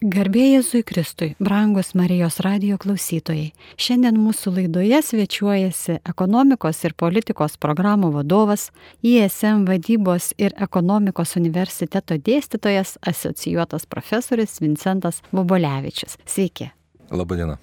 [0.00, 3.50] Garbė Jėzui Kristui, brangus Marijos radio klausytojai.
[3.76, 8.70] Šiandien mūsų laidoje svečiuojasi ekonomikos ir politikos programų vadovas,
[9.04, 16.16] ISM vadybos ir ekonomikos universiteto dėstytojas, asocijuotas profesorius Vincentas Bobolevičius.
[16.24, 16.70] Sveiki.
[17.12, 17.58] Labadiena.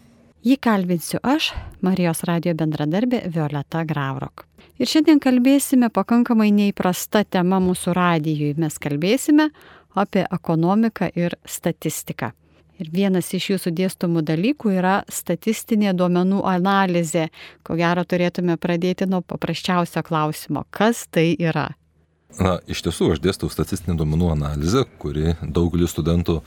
[0.46, 4.46] Jį kalbinsiu aš, Marijos radio bendradarbė Violeta Gravrok.
[4.78, 8.54] Ir šiandien kalbėsime pakankamai neįprasta tema mūsų radijui.
[8.62, 9.50] Mes kalbėsime
[9.98, 12.32] apie ekonomiką ir statistiką.
[12.78, 17.28] Ir vienas iš jūsų dėstomų dalykų yra statistinė duomenų analizė.
[17.66, 21.72] Ko gero turėtume pradėti nuo paprasčiausio klausimo, kas tai yra.
[22.38, 26.42] Na, iš tiesų, aš dėstau statistinę duomenų analizę, kuri daugelį studentų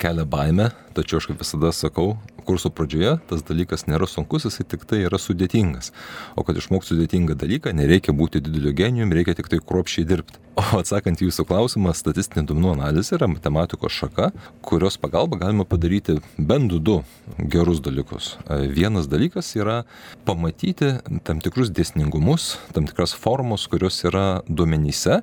[0.00, 4.86] kelia baimę, tačiau aš kaip visada sakau, kurso pradžioje tas dalykas nėra sunkus, jisai tik
[4.88, 5.92] tai yra sudėtingas.
[6.38, 10.42] O kad išmokti sudėtingą dalyką, nereikia būti dideliu genijumi, reikia tik tai kruopšiai dirbti.
[10.56, 14.30] O atsakant jūsų klausimą, statistinė duomenų analizė yra matematikos šaka,
[14.64, 16.94] kurios pagalba galima padaryti bent du
[17.52, 18.30] gerus dalykus.
[18.48, 19.82] Vienas dalykas yra
[20.24, 20.94] pamatyti
[21.28, 25.18] tam tikrus dėsningumus, tam tikras formos, kurios yra duomenyse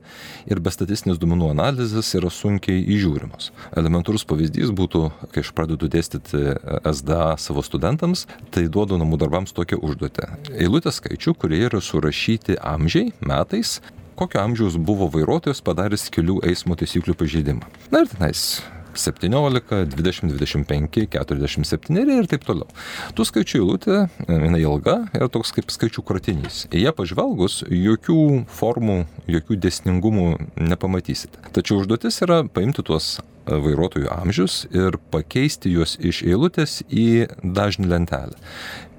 [0.45, 3.49] ir be statistinės duomenų analizės yra sunkiai įžiūrimos.
[3.73, 6.43] Elementarus pavyzdys būtų, kai aš pradedu dėstyti
[6.83, 10.29] SD tada savo studentams, tai duodu namų darbams tokią užduotę.
[10.57, 13.81] Eilutę skaičių, kurie yra surašyti amžiai, metais,
[14.17, 17.67] kokio amžiaus buvo vairuotojas padaręs kelių eismo taisyklių pažeidimą.
[17.93, 18.63] Na ir tenais
[18.97, 22.69] 17, 20, 25, 47 ir taip toliau.
[23.17, 26.63] Tų skaičių eilutė, jinai ilga ir toks kaip skaičių kratinys.
[26.73, 28.19] Į ją pažvelgus, jokių
[28.53, 30.27] formų, jokių dėsningumų
[30.61, 31.41] nepamatysite.
[31.53, 33.15] Tačiau užduotis yra paimti tuos
[33.47, 38.39] vairuotojų amžius ir pakeisti juos iš eilutės į dažnį lentelę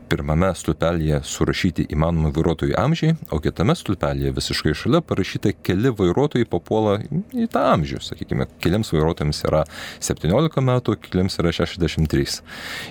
[0.09, 6.99] pirmame stulpelyje surašyti įmanomi vairuotojų amžiai, o kitame stulpelyje visiškai šalia parašyta keli vairuotojai papuola
[7.35, 8.01] į tą amžių.
[8.05, 9.65] Sakykime, keliams vairuotojams yra
[10.05, 12.39] 17 metų, keliams yra 63.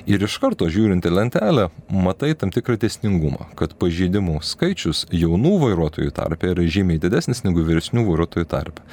[0.09, 6.14] Ir iš karto žiūrint į lentelę, matai tam tikrą tiesningumą, kad pažeidimų skaičius jaunų vairuotojų
[6.16, 8.86] tarpe yra žymiai didesnis negu vyresnių vairuotojų tarpe.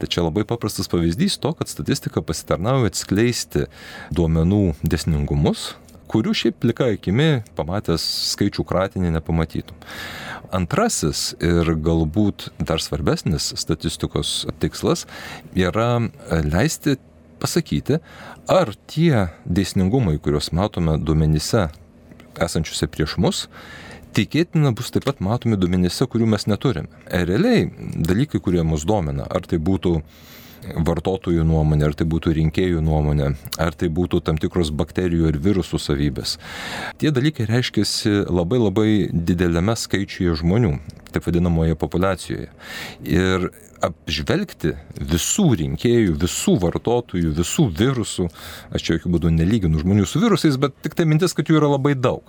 [0.00, 3.68] Tai čia labai paprastas pavyzdys to, kad statistika pasitarnauja atskleisti
[4.14, 5.72] duomenų desningumus,
[6.10, 8.04] kurių šiaip plika akimi pamatęs
[8.34, 9.76] skaičių kratinį nepamatytum.
[10.54, 15.06] Antrasis ir galbūt dar svarbesnis statistikos tikslas
[15.58, 16.98] yra leisti
[17.42, 17.98] pasakyti,
[18.48, 21.66] ar tie dėsningumai, kuriuos matome duomenyse
[22.44, 23.46] esančiuose prieš mus,
[24.14, 26.88] tikėtina bus taip pat matomi duomenyse, kurių mes neturime.
[27.10, 29.98] Realiai dalykai, kurie mus domina, ar tai būtų
[30.86, 35.80] vartotojų nuomonė, ar tai būtų rinkėjų nuomonė, ar tai būtų tam tikros bakterijų ir virusų
[35.82, 36.38] savybės.
[37.00, 40.76] Tie dalykai reiškiasi labai labai dideliame skaičiuje žmonių,
[41.14, 42.50] taip vadinamoje populacijoje.
[43.04, 43.50] Ir
[43.86, 44.74] apžvelgti
[45.12, 48.28] visų rinkėjų, visų vartotojų, visų virusų,
[48.74, 51.74] aš čia jokių būdų nelyginu žmonių su virusais, bet tik tai mintis, kad jų yra
[51.76, 52.24] labai daug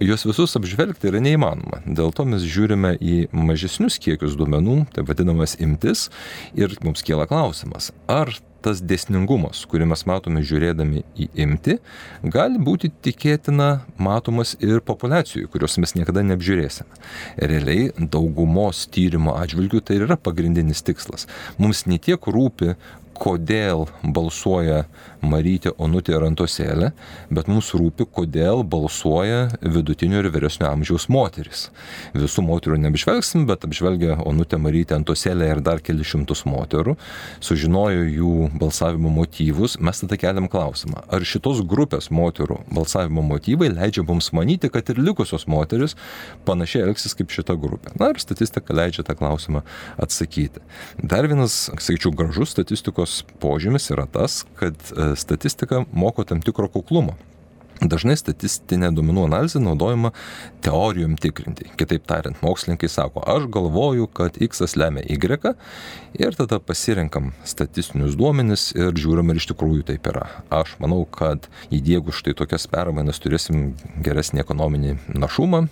[0.00, 1.82] juos visus apžvelgti yra neįmanoma.
[1.84, 6.08] Dėl to mes žiūrime į mažesnius kiekius duomenų, taip vadinamas imtis,
[6.56, 8.32] ir mums kyla klausimas, ar
[8.64, 11.78] tas dėsningumas, kurį mes matome žiūrėdami į imti,
[12.24, 17.00] gali būti tikėtina matomas ir populiacijų, kurios mes niekada neapžiūrėsime.
[17.52, 21.28] Realiai daugumos tyrimo atžvilgių tai yra pagrindinis tikslas.
[21.60, 22.74] Mums netiek rūpi,
[23.14, 24.84] kodėl balsuoja
[25.28, 26.90] Marytė Onutė ir Antosėlė,
[27.34, 31.68] bet mums rūpi, kodėl balsuoja vidutinio ir vyresnio amžiaus moteris.
[32.14, 36.96] Visų moterų neapžvelgsim, bet apžvelgia Onutė Marytė Antosėlė ir dar keli šimtus moterų,
[37.44, 44.04] sužinojo jų balsavimo motyvus, mes tada keliam klausimą, ar šitos grupės moterų balsavimo motyvai leidžia
[44.06, 45.96] mums manyti, kad ir likusios moteris
[46.48, 47.94] panašiai elgsis kaip šita grupė.
[48.00, 49.64] Na ir statistika leidžia tą klausimą
[50.00, 50.62] atsakyti.
[51.02, 57.16] Dar vienas, sakyčiau, gražus statistikos požymis yra tas, kad e, statistika moko tam tikro kuklumo.
[57.82, 60.12] Dažnai statistinė duomenų analizė naudojama
[60.64, 61.66] teorijom tikrinti.
[61.78, 65.18] Kitaip tariant, mokslininkai sako, aš galvoju, kad X lemia Y
[66.22, 70.28] ir tada pasirenkam statistinius duomenis ir žiūrim, ar iš tikrųjų taip yra.
[70.54, 73.74] Aš manau, kad įdėgus štai tokias permainas turėsim
[74.06, 75.66] geresnį ekonominį našumą.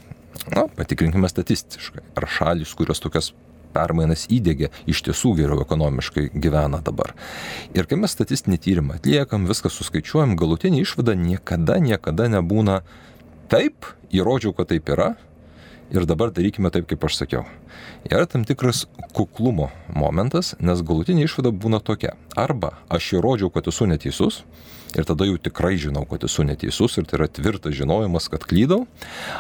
[0.51, 3.31] Na, patikrinkime statistiškai, ar šalis, kurios tokias
[3.75, 7.15] permainas įdėgė, iš tiesų geriau ekonomiškai gyvena dabar.
[7.77, 12.83] Ir kai mes statistinį tyrimą atliekam, viską suskaičiuojam, galutinė išvada niekada, niekada nebūna
[13.53, 15.15] taip, įrodžiau, kad taip yra.
[15.93, 17.43] Ir dabar darykime taip, kaip aš sakiau.
[18.09, 22.15] Yra tam tikras kuklumo momentas, nes galutinė išvada būna tokia.
[22.37, 24.43] arba aš įrodžiau, kad esu neteisus,
[24.99, 28.85] ir tada jau tikrai žinau, kad esu neteisus ir tai yra tvirtas žinojimas, kad klydau,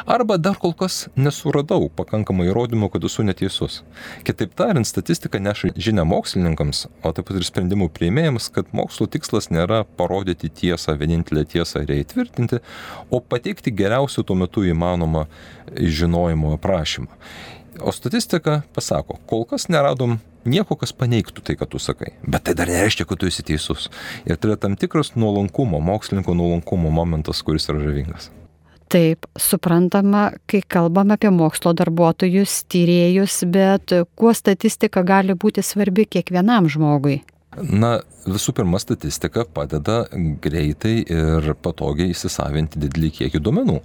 [0.06, 3.80] arba dar kol kas nesuradau pakankamai įrodymų, kad esu neteisus.
[4.26, 9.50] Kitaip tariant, statistika neša žinia mokslininkams, o taip pat ir sprendimų prieimėjams, kad mokslo tikslas
[9.52, 12.62] nėra parodyti tiesą, vienintelę tiesą ir ją įtvirtinti,
[13.10, 15.26] o pateikti geriausių tuo metu įmanomą
[15.76, 17.10] žinojimo aprašymą.
[17.80, 22.14] O statistika pasako, kol kas neradom nieko, kas paneigtų tai, ką tu sakai.
[22.26, 23.88] Bet tai dar nereiškia, kad tu esi teisus.
[24.26, 28.30] Ir tai yra tam tikras nuolankumo, mokslininko nuolankumo momentas, kuris yra žavingas.
[28.92, 36.68] Taip, suprantama, kai kalbame apie mokslo darbuotojus, tyrėjus, bet kuo statistika gali būti svarbi kiekvienam
[36.68, 37.22] žmogui?
[37.52, 40.06] Na, visų pirma, statistika padeda
[40.42, 43.76] greitai ir patogiai įsisavinti didelį kiekį duomenų.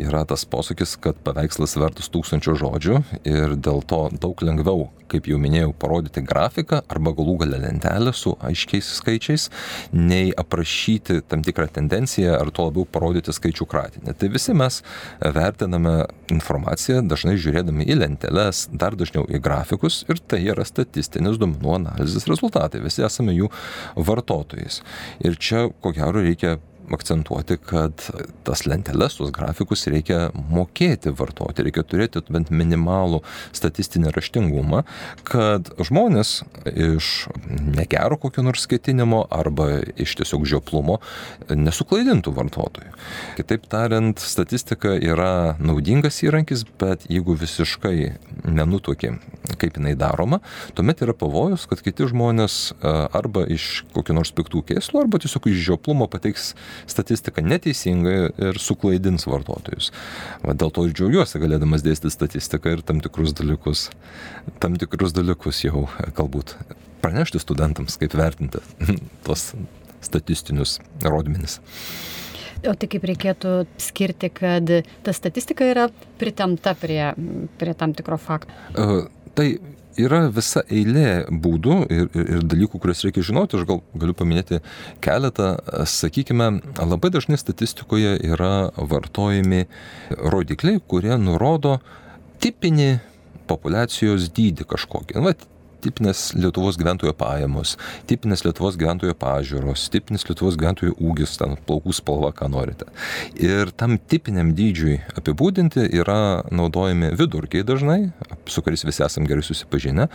[0.00, 5.36] Yra tas posakis, kad paveikslas vertas tūkstančio žodžių ir dėl to daug lengviau, kaip jau
[5.40, 9.48] minėjau, parodyti grafiką arba galų galę lentelę su aiškiais skaičiais,
[9.92, 14.16] nei aprašyti tam tikrą tendenciją ar to labiau parodyti skaičių kratinį.
[14.16, 14.80] Tai visi mes
[15.20, 15.98] vertiname
[16.32, 22.28] informaciją dažnai žiūrėdami į lenteles, dar dažniau į grafikus ir tai yra statistinis duomenų analizės
[22.30, 22.80] rezultatai.
[22.80, 23.50] Visi esame jų
[23.96, 24.82] vartotojais.
[25.24, 26.58] Ir čia, ko gero, reikia
[26.96, 28.04] akcentuoti, kad
[28.46, 33.22] tas lenteles, tuos grafikus reikia mokėti vartoti, reikia turėti bent minimalų
[33.56, 34.82] statistinį raštingumą,
[35.28, 40.98] kad žmonės iš negero kokio nors skaitinimo arba iš tiesiog žioplumo
[41.50, 42.92] nesuklaidintų vartotojų.
[43.38, 47.96] Kitaip tariant, statistika yra naudingas įrankis, bet jeigu visiškai
[48.46, 49.14] nenutokė,
[49.60, 50.40] kaip jinai daroma,
[50.76, 55.60] tuomet yra pavojus, kad kiti žmonės arba iš kokių nors piktų kėslų, arba tiesiog iš
[55.68, 56.52] žioplumo pateiks
[56.90, 58.16] statistiką neteisingai
[58.50, 59.90] ir suklaidins vartotojus.
[60.44, 63.88] Va, dėl to ir džiaugiuosi galėdamas dėstyti statistiką ir tam tikrus dalykus,
[64.62, 65.86] tam tikrus dalykus jau
[66.16, 66.56] galbūt
[67.02, 68.62] pranešti studentams, kaip vertinti
[69.26, 69.52] tos
[70.02, 71.60] statistinius rodmenis.
[72.62, 73.52] O tai kaip reikėtų
[73.82, 74.70] skirti, kad
[75.02, 75.88] ta statistika yra
[76.20, 77.10] pritemta prie,
[77.58, 78.54] prie tam tikro fakto?
[78.78, 79.56] Uh, tai
[80.00, 83.58] yra visa eilė būdų ir, ir, ir dalykų, kuriuos reikia žinoti.
[83.58, 84.62] Aš gal galiu paminėti
[85.04, 85.54] keletą.
[85.88, 86.50] Sakykime,
[86.80, 89.66] labai dažnai statistikoje yra vartojami
[90.16, 91.78] rodikliai, kurie nurodo
[92.42, 92.92] tipinį
[93.50, 95.20] populacijos dydį kažkokį.
[95.22, 95.34] Nu,
[95.82, 97.74] tipinės Lietuvos gyventojo pajamos,
[98.10, 102.88] tipinės Lietuvos gyventojo pažiūros, tipinis Lietuvos gyventojo ūgis, ten plaukų spalva, ką norite.
[103.40, 108.00] Ir tam tipiniam dydžiui apibūdinti yra naudojami vidurkiai dažnai,
[108.46, 110.08] su kuriais visi esame gerai susipažinę,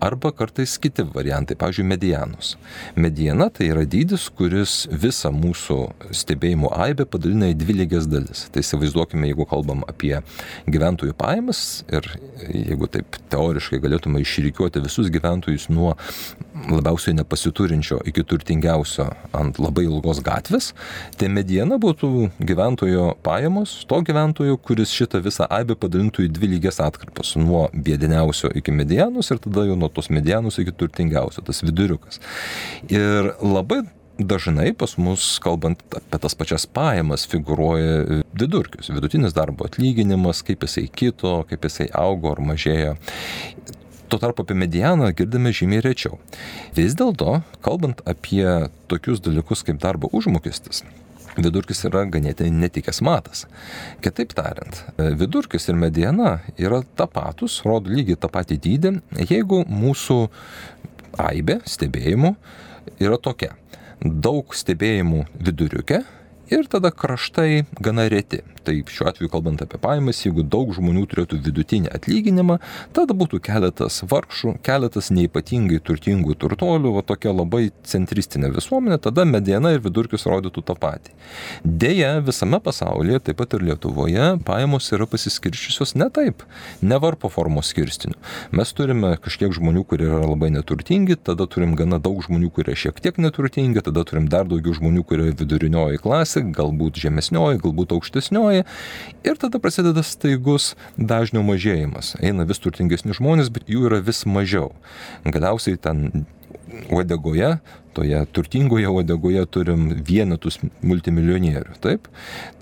[0.00, 2.54] arba kartais kiti variantai, pavyzdžiui, medianus.
[2.96, 5.78] Mediana tai yra dydis, kuris visą mūsų
[6.22, 8.46] stebėjimo aibę padalina į dvi lygias dalis.
[8.52, 10.14] Tai įsivaizduokime, jeigu kalbam apie
[10.70, 12.06] gyventojų pajamas ir
[12.48, 15.96] jeigu taip teoriškai galėtume išrykiuoti visus gyventojus nuo
[16.70, 20.72] labiausiai nepasiturinčio iki turtingiausio ant labai ilgos gatvės,
[21.18, 26.80] tai mediena būtų gyventojo pajamos to gyventojo, kuris šitą visą aibę padalintų į dvi lygias
[26.84, 32.20] atkarpas- nuo bėdiniausio iki medianos ir tada jau nuo tos medianos iki turtingiausio, tas viduriukas.
[32.88, 33.82] Ir labai
[34.18, 40.88] dažnai pas mus, kalbant apie tas pačias pajamas, figuruoja vidurkis, vidutinis darbo atlyginimas, kaip jisai
[40.88, 42.96] kito, kaip jisai augo ar mažėjo.
[44.12, 46.18] Tuo tarpu apie medianą girdime žymiai rečiau.
[46.76, 48.44] Vis dėlto, kalbant apie
[48.92, 50.82] tokius dalykus kaip darbo užmokestis,
[51.38, 53.46] vidurkis yra ganėtinai netikęs matas.
[54.04, 54.82] Kitaip tariant,
[55.16, 58.92] vidurkis ir mediana yra tapatus, rodo lygiai tą patį dydį,
[59.32, 60.18] jeigu mūsų
[61.30, 62.34] aibė stebėjimų
[63.00, 63.54] yra tokia.
[64.04, 66.02] Daug stebėjimų viduriuke
[66.50, 68.42] ir tada kraštai gana reti.
[68.62, 72.58] Tai šiuo atveju kalbant apie pajamas, jeigu daug žmonių turėtų vidutinį atlyginimą,
[72.94, 79.72] tada būtų keletas vargšų, keletas neipatingai turtingų turtolių, va tokia labai centristinė visuomenė, tada mediena
[79.74, 81.10] ir vidurkis rodytų tą patį.
[81.64, 86.46] Deja, visame pasaulyje, taip pat ir Lietuvoje, pajamos yra pasiskirščiusios ne taip,
[86.82, 88.14] ne varpo formos skirstiniu.
[88.54, 93.02] Mes turime kažkiek žmonių, kurie yra labai neturtingi, tada turim gana daug žmonių, kurie šiek
[93.02, 98.64] tiek neturtingi, tada turim dar daugiau žmonių, kurie vidurinioji klasė, galbūt žemesnioji, galbūt aukštesnioji
[99.28, 102.16] ir tada prasideda staigus dažnio mažėjimas.
[102.24, 104.72] Eina vis turtingesni žmonės, bet jų yra vis mažiau.
[105.28, 106.24] Galiausiai ten
[106.90, 107.56] uodegoje,
[107.92, 111.76] toje turtingoje uodegoje turim vienetus multimilionierių.
[111.84, 112.08] Taip?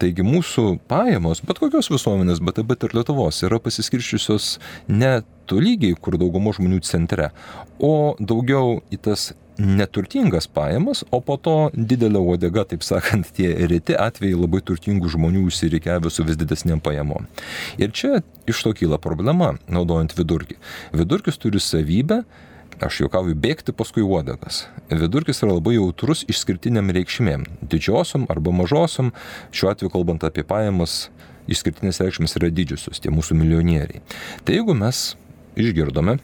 [0.00, 4.56] Taigi mūsų pajamos, bet kokios visuomenės, bet taip pat ir Lietuvos, yra pasiskirščiusios
[4.90, 7.30] ne tolygiai, kur daugumo žmonių centre,
[7.78, 13.96] o daugiau į tas neturtingas pajamas, o po to didelė uodega, taip sakant, tie reti
[13.98, 17.28] atvejai labai turtingų žmonių užsirikiavę su vis didesniam pajamom.
[17.80, 20.56] Ir čia iš to kyla problema, naudojant vidurkį.
[20.96, 22.22] Vidurkis turi savybę
[22.80, 24.62] aš juokauju, bėgti paskui uodegas.
[24.88, 27.44] Vidurkis yra labai jautrus išskirtiniam reikšmėm.
[27.60, 29.12] Didžiosiom arba mažosiom,
[29.52, 31.10] šiuo atveju kalbant apie pajamas,
[31.50, 34.00] išskirtinės reikšmės yra didžiosios, tie mūsų milijonieriai.
[34.46, 35.10] Tai jeigu mes
[35.60, 36.16] išgirdome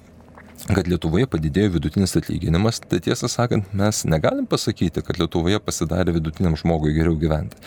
[0.65, 6.57] kad Lietuvoje padidėjo vidutinis atlyginimas, tai tiesą sakant, mes negalim pasakyti, kad Lietuvoje pasidarė vidutiniam
[6.59, 7.61] žmogui geriau gyventi.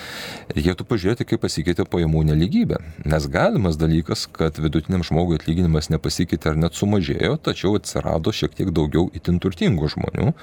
[0.55, 2.81] Reikėtų pažiūrėti, kaip pasikeitė pajamų neligybė.
[3.09, 8.73] Nes galimas dalykas, kad vidutiniam žmogui atlyginimas nepasikeitė ar net sumažėjo, tačiau atsirado šiek tiek
[8.75, 10.33] daugiau itin turtingų žmonių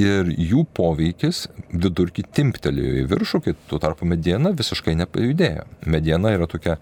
[0.00, 5.66] ir jų poveikis vidurkį timptelėjo į viršų, kai tuo tarpu mediena visiškai nepajudėjo.
[5.88, 6.78] Mediena yra tokia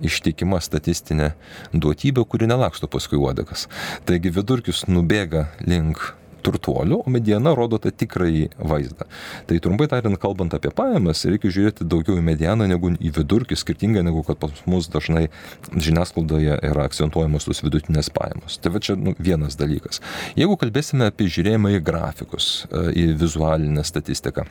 [0.00, 1.32] ištikima statistinė
[1.74, 3.68] duotybė, kuri nelaksto paskui uodegas.
[4.08, 9.06] Taigi vidurkis nubėga link turtuolių, o mediena rodo tą tikrąjį vaizdą.
[9.48, 14.04] Tai trumpai tariant, kalbant apie pajamas, reikia žiūrėti daugiau į medianą negu į vidurkį, skirtingai
[14.06, 15.28] negu kad pas mus dažnai
[15.72, 18.58] žiniasklaidoje yra akcentuojamos tos vidutinės pajamos.
[18.62, 20.02] Tai va čia nu, vienas dalykas.
[20.38, 24.46] Jeigu kalbėsime apie žiūrėjimą į grafikus, e, į vizualinę statistiką,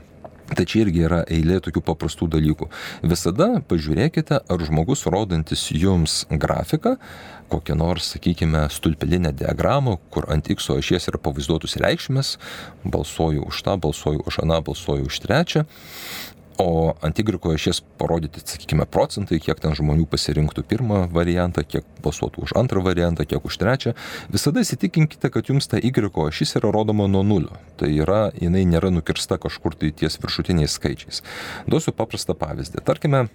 [0.52, 2.68] Tai čia irgi yra eilė tokių paprastų dalykų.
[3.08, 6.98] Visada pažiūrėkite, ar žmogus rodantis jums grafiką,
[7.52, 12.34] kokią nors, sakykime, stulpelinę diagramą, kur ant X ašies yra pavaizduotus reikšmės,
[12.84, 15.66] balsuoju už tą, balsuoju už aną, balsuoju už trečią,
[16.60, 22.42] O ant Y ašies parodyti, sakykime, procentai, kiek ten žmonių pasirinktų pirmą variantą, kiek balsuotų
[22.44, 23.94] už antrą variantą, kiek už trečią.
[24.30, 27.52] Visada įsitikinkite, kad jums ta Y ašis yra rodoma nuo nulio.
[27.78, 31.24] Tai yra, jinai nėra nukirsta kažkur tai ties viršutiniais skaičiais.
[31.68, 32.82] Duosiu paprastą pavyzdį.
[32.86, 33.28] Tarkime,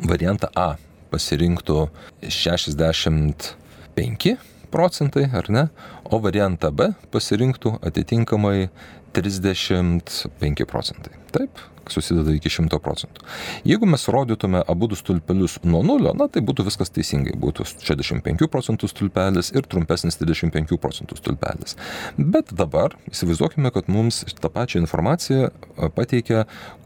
[0.00, 0.76] variantą A
[1.12, 1.88] pasirinktų
[2.26, 4.36] 65
[4.74, 5.68] procentai, ar ne,
[6.04, 8.70] o variantą B pasirinktų atitinkamai
[9.14, 11.14] 35 procentai.
[11.34, 11.62] Taip,
[11.92, 13.24] susideda iki 100 procentų.
[13.68, 18.48] Jeigu mes rodytume abu du stulpelius nuo nulio, na tai būtų viskas teisingai, būtų 65
[18.52, 21.78] procentų stulpelis ir trumpesnis 35 procentų stulpelis.
[22.18, 25.50] Bet dabar įsivaizduokime, kad mums tą pačią informaciją
[25.96, 26.44] pateikia,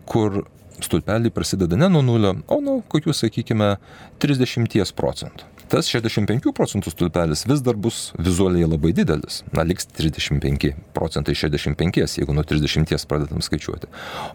[0.09, 0.45] kur
[0.81, 3.76] stulpeliai prasideda ne nuo nulio, o nuo kokių, sakykime,
[4.23, 9.43] 30 procentų tas 65 procentų stulpelis vis dar bus vizualiai labai didelis.
[9.55, 13.91] Na, liks 35 procentai 65, jeigu nuo 30 pradedam skaičiuoti.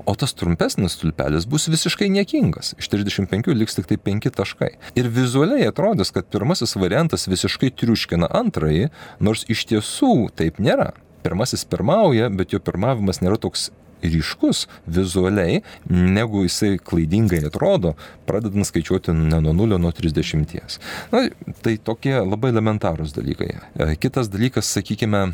[0.05, 2.73] O tas trumpesnis stulpelis bus visiškai niekingas.
[2.81, 4.73] Iš 35 liks tik tai 5 taškai.
[4.99, 8.91] Ir vizualiai atrodys, kad pirmasis variantas visiškai triuškina antrąjį,
[9.23, 13.69] nors iš tiesų taip nėra pirmasis pirmauja, bet jo pirmavimas nėra toks
[14.03, 17.95] ryškus vizualiai, negu jisai klaidingai atrodo,
[18.27, 20.77] pradedant skaičiuoti ne nuo 0, nuo 30.
[21.13, 21.25] Na,
[21.63, 23.51] tai tokie labai elementarūs dalykai.
[23.53, 25.25] E, kitas dalykas, sakykime,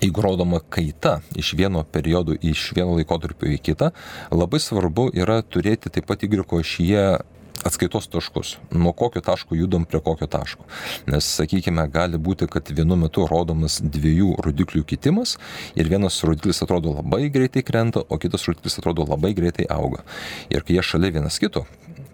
[0.00, 3.90] jeigu rodoma kaita iš vieno periodo, iš vieno laikotarpio į kitą,
[4.32, 7.04] labai svarbu yra turėti taip pat Y ašyje
[7.64, 10.64] atskaitos taškus, nuo kokio taško judam prie kokio taško.
[11.10, 15.36] Nes, sakykime, gali būti, kad vienu metu rodomas dviejų rodiklių kitimas
[15.76, 20.04] ir vienas rodiklis atrodo labai greitai krenta, o kitas rodiklis atrodo labai greitai auga.
[20.50, 21.66] Ir kai jie šalia vienas kito,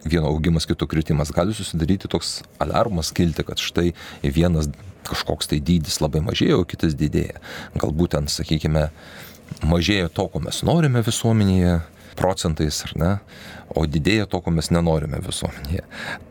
[0.05, 4.71] vieno augimas, kito kritimas, gali susidaryti toks alarmas kilti, kad štai vienas
[5.07, 7.39] kažkoks tai dydis labai mažėja, o kitas didėja.
[7.79, 8.89] Galbūt ten, sakykime,
[9.63, 11.79] mažėja to, ko mes norime visuomenėje,
[12.17, 13.13] procentais, ar ne,
[13.75, 15.85] o didėja to, ko mes nenorime visuomenėje.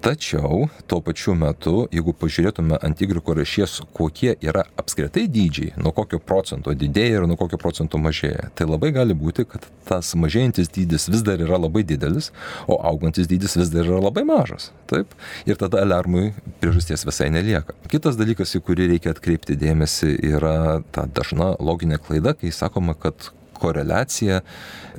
[0.06, 6.20] Tačiau tuo pačiu metu, jeigu pažiūrėtume ant tigriko rašies, kokie yra apskritai dydžiai, nuo kokio
[6.24, 11.10] procento didėja ir nuo kokio procento mažėja, tai labai gali būti, kad tas mažėjantis dydis
[11.12, 12.32] vis dar yra labai didelis,
[12.68, 14.72] o augantis dydis vis dar yra labai mažas.
[14.90, 15.14] Taip?
[15.50, 17.76] Ir tada alarmui priežasties visai nelieka.
[17.92, 20.58] Kitas dalykas, į kurį reikia atkreipti dėmesį, yra
[20.96, 24.42] ta dažna loginė klaida, kai sakoma, kad koreliacija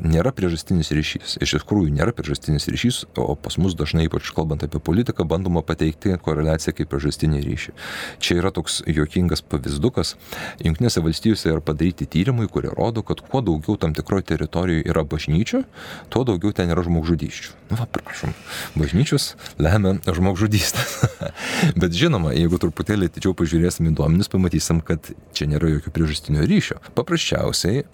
[0.03, 1.37] nėra priežastinis ryšys.
[1.43, 6.17] Iš tikrųjų nėra priežastinis ryšys, o pas mus dažnai, ypač kalbant apie politiką, bandoma pateikti
[6.23, 7.75] koreliaciją kaip priežastinį ryšį.
[8.23, 10.15] Čia yra toks juokingas pavyzdukas.
[10.65, 15.63] Junktinėse valstijose yra padaryti tyrimai, kurie rodo, kad kuo daugiau tam tikroje teritorijoje yra bažnyčių,
[16.13, 17.55] tuo daugiau ten yra žmogžudyščių.
[17.71, 18.35] Na, va, prašom,
[18.79, 21.01] bažnyčios lemia žmogžudystės.
[21.81, 26.79] Bet žinoma, jeigu truputėlį atidžiau pažiūrėsim į duomenis, pamatysim, kad čia nėra jokio priežastinio ryšio.
[26.99, 27.85] Paprasčiausiai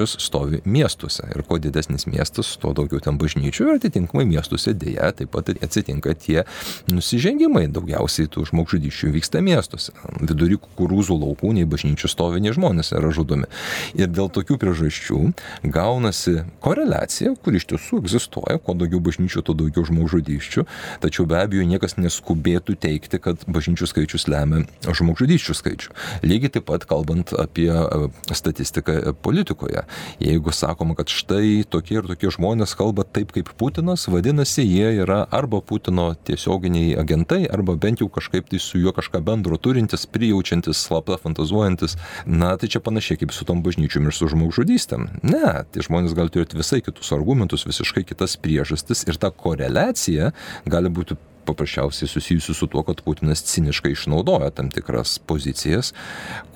[0.00, 5.12] bažnyčios stovi miestuose ir kuo didesnis miestas, tuo daugiau ten bažnyčių ir atitinkamai miestuose dėja
[5.12, 6.44] taip pat atsitinka tie
[6.90, 7.68] nusižengimai.
[7.70, 9.92] Daugiausiai tų žmogžudyščių vyksta miestuose.
[10.20, 13.48] Vidury kukurūzų laukų nei bažnyčių stovi, nei žmonės yra žudomi.
[13.94, 15.20] Ir dėl tokių priežasčių
[15.64, 20.66] gaunasi koreliacija, kuri iš tiesų egzistuoja, kuo daugiau bažnyčių, tuo daugiau žmogžudyščių,
[21.04, 25.94] tačiau be abejo niekas neskubėtų teikti, kad bažnyčių skaičius lemia žmogžudyščių skaičių.
[26.26, 29.84] Lygiai taip pat kalbant apie e, statistiką politikoje.
[30.22, 35.22] Jeigu sakoma, kad štai tokie ir tokie žmonės kalba taip kaip Putinas, vadinasi, jie yra
[35.34, 40.80] arba Putino tiesioginiai agentai, arba bent jau kažkaip tai su juo kažką bendro turintis, prijaučiantis,
[40.86, 41.96] slapta fantazuojantis.
[42.26, 45.08] Na, tai čia panašiai kaip su tom bažnyčiom ir su žmogžudystėm.
[45.26, 50.32] Ne, tie žmonės gali turėti visai kitus argumentus, visiškai kitas priežastis ir ta koreliacija
[50.70, 51.18] gali būti
[51.48, 55.92] paprasčiausiai susijusių su tuo, kad Putinas ciniškai išnaudoja tam tikras pozicijas,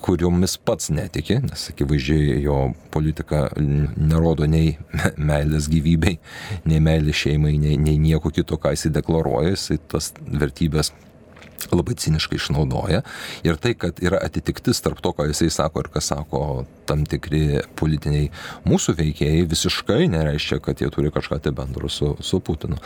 [0.05, 2.59] kuriomis pats netiki, nes akivaizdžiai jo
[2.93, 4.75] politika nerodo nei
[5.31, 6.19] meilės gyvybei,
[6.69, 10.93] nei meilės šeimai, nei, nei nieko kito, ką jisai deklaruoja, jisai tas vertybės
[11.71, 13.01] labai ciniškai išnaudoja.
[13.45, 16.41] Ir tai, kad yra atitiktis tarp to, ką jisai sako ir ką sako
[16.85, 18.29] tam tikri politiniai
[18.69, 22.77] mūsų veikėjai, visiškai nereiškia, kad jie turi kažką tai bendro su, su Putinu.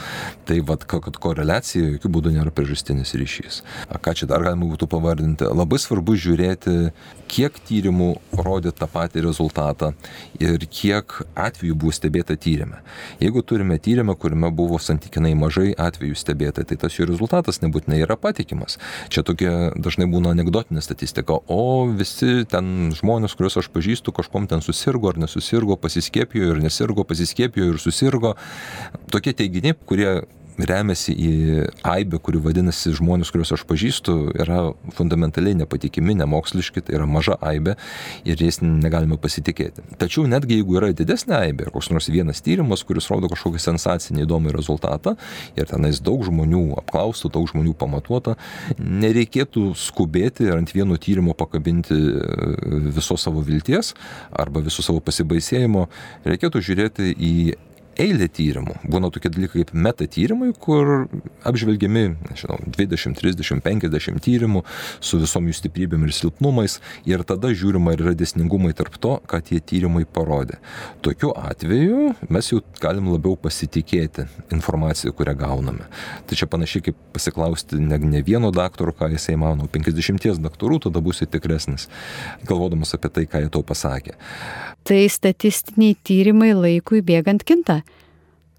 [0.47, 3.61] Tai vad, kad koreliacija jokių būdų nėra priežastinis ryšys.
[3.99, 5.49] Ką čia dar galima būtų pavardinti?
[5.51, 6.93] Labai svarbu žiūrėti,
[7.29, 9.91] kiek tyrimų rodė tą patį rezultatą
[10.39, 12.79] ir kiek atvejų buvo stebėta tyrimė.
[13.19, 18.15] Jeigu turime tyrimą, kuriame buvo santykinai mažai atvejų stebėta, tai tas jų rezultatas nebūtinai yra
[18.19, 18.77] patikimas tyrimas.
[19.09, 24.61] Čia tokia dažnai būna anegdotinė statistika, o visi ten žmonės, kuriuos aš pažįstu, kažkom ten
[24.61, 28.35] susirgo ar nesusirgo, pasiskėpijo ir nesirgo, pasiskėpijo ir susirgo.
[29.11, 30.25] Tokie teiginiai, kurie
[30.67, 31.31] remiasi į
[31.87, 37.75] aibę, kuri vadinasi žmonės, kuriuos aš pažįstu, yra fundamentaliai nepatikimi, nemoksliški, tai yra maža aibė
[38.27, 39.85] ir jais negalime pasitikėti.
[40.01, 44.53] Tačiau netgi jeigu yra didesnė aibė, koks nors vienas tyrimas, kuris rodo kažkokį sensacinį įdomų
[44.55, 45.15] rezultatą
[45.55, 48.35] ir tenais daug žmonių apklaustų, daug žmonių pamatuota,
[48.79, 53.93] nereikėtų skubėti ir ant vieno tyrimo pakabinti e, visos savo vilties
[54.31, 55.87] arba viso savo pasibaisėjimo,
[56.27, 57.33] reikėtų žiūrėti į
[57.99, 58.77] eilė tyrimų.
[58.89, 61.07] Būna tokie dalykai kaip meta tyrimai, kur
[61.47, 64.63] apžvelgiami, nežinau, 20, 30, 50 tyrimų
[65.03, 66.79] su visom jų stiprybėm ir silpnumais
[67.09, 70.59] ir tada žiūrima ir yra dėsningumai tarp to, ką tie tyrimai parodė.
[71.05, 75.89] Tokiu atveju mes jau galim labiau pasitikėti informaciją, kurią gauname.
[76.27, 81.03] Tai čia panašiai kaip pasiklausti ne, ne vieno daktaro, ką jisai mano, 50 daktarų, tada
[81.03, 81.89] būsi tikresnis,
[82.47, 84.15] galvodamas apie tai, ką jie tau pasakė.
[84.87, 87.81] Tai statistiniai tyrimai laikui bėgant kinta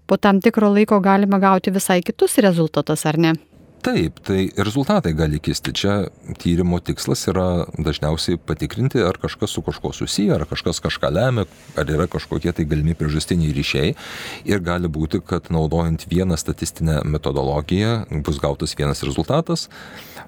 [0.07, 3.33] po tam tikro laiko galima gauti visai kitus rezultatus, ar ne?
[3.81, 5.71] Taip, tai rezultatai gali kisti.
[5.73, 5.93] Čia
[6.37, 11.89] tyrimo tikslas yra dažniausiai patikrinti, ar kažkas su kažkuo susiję, ar kažkas kažką lemia, ar
[11.89, 13.95] yra kažkokie tai galimi priežastiniai ryšiai.
[14.45, 19.65] Ir gali būti, kad naudojant vieną statistinę metodologiją bus gautas vienas rezultatas,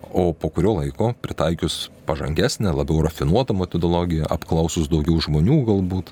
[0.10, 6.12] o po kurio laiko pritaikius pažangesnę, labiau rafinuotą metodologiją, apklausus daugiau žmonių galbūt,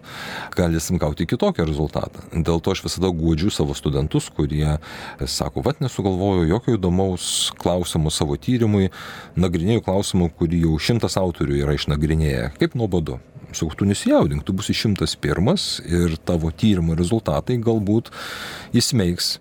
[0.57, 2.23] galėsim gauti kitokį rezultatą.
[2.31, 4.77] Dėl to aš visada guodžiu savo studentus, kurie
[5.25, 8.91] sako, vad nesugalvoju jokio įdomaus klausimų savo tyrimui,
[9.39, 12.53] nagrinėjau klausimų, kurį jau šimtas autorių yra išnagrinėję.
[12.59, 13.19] Kaip nuobodu?
[13.51, 18.07] Sakau, tu nesijaudink, tu būsi šimtas pirmas ir tavo tyrimo rezultatai galbūt
[18.79, 19.33] įsmeigs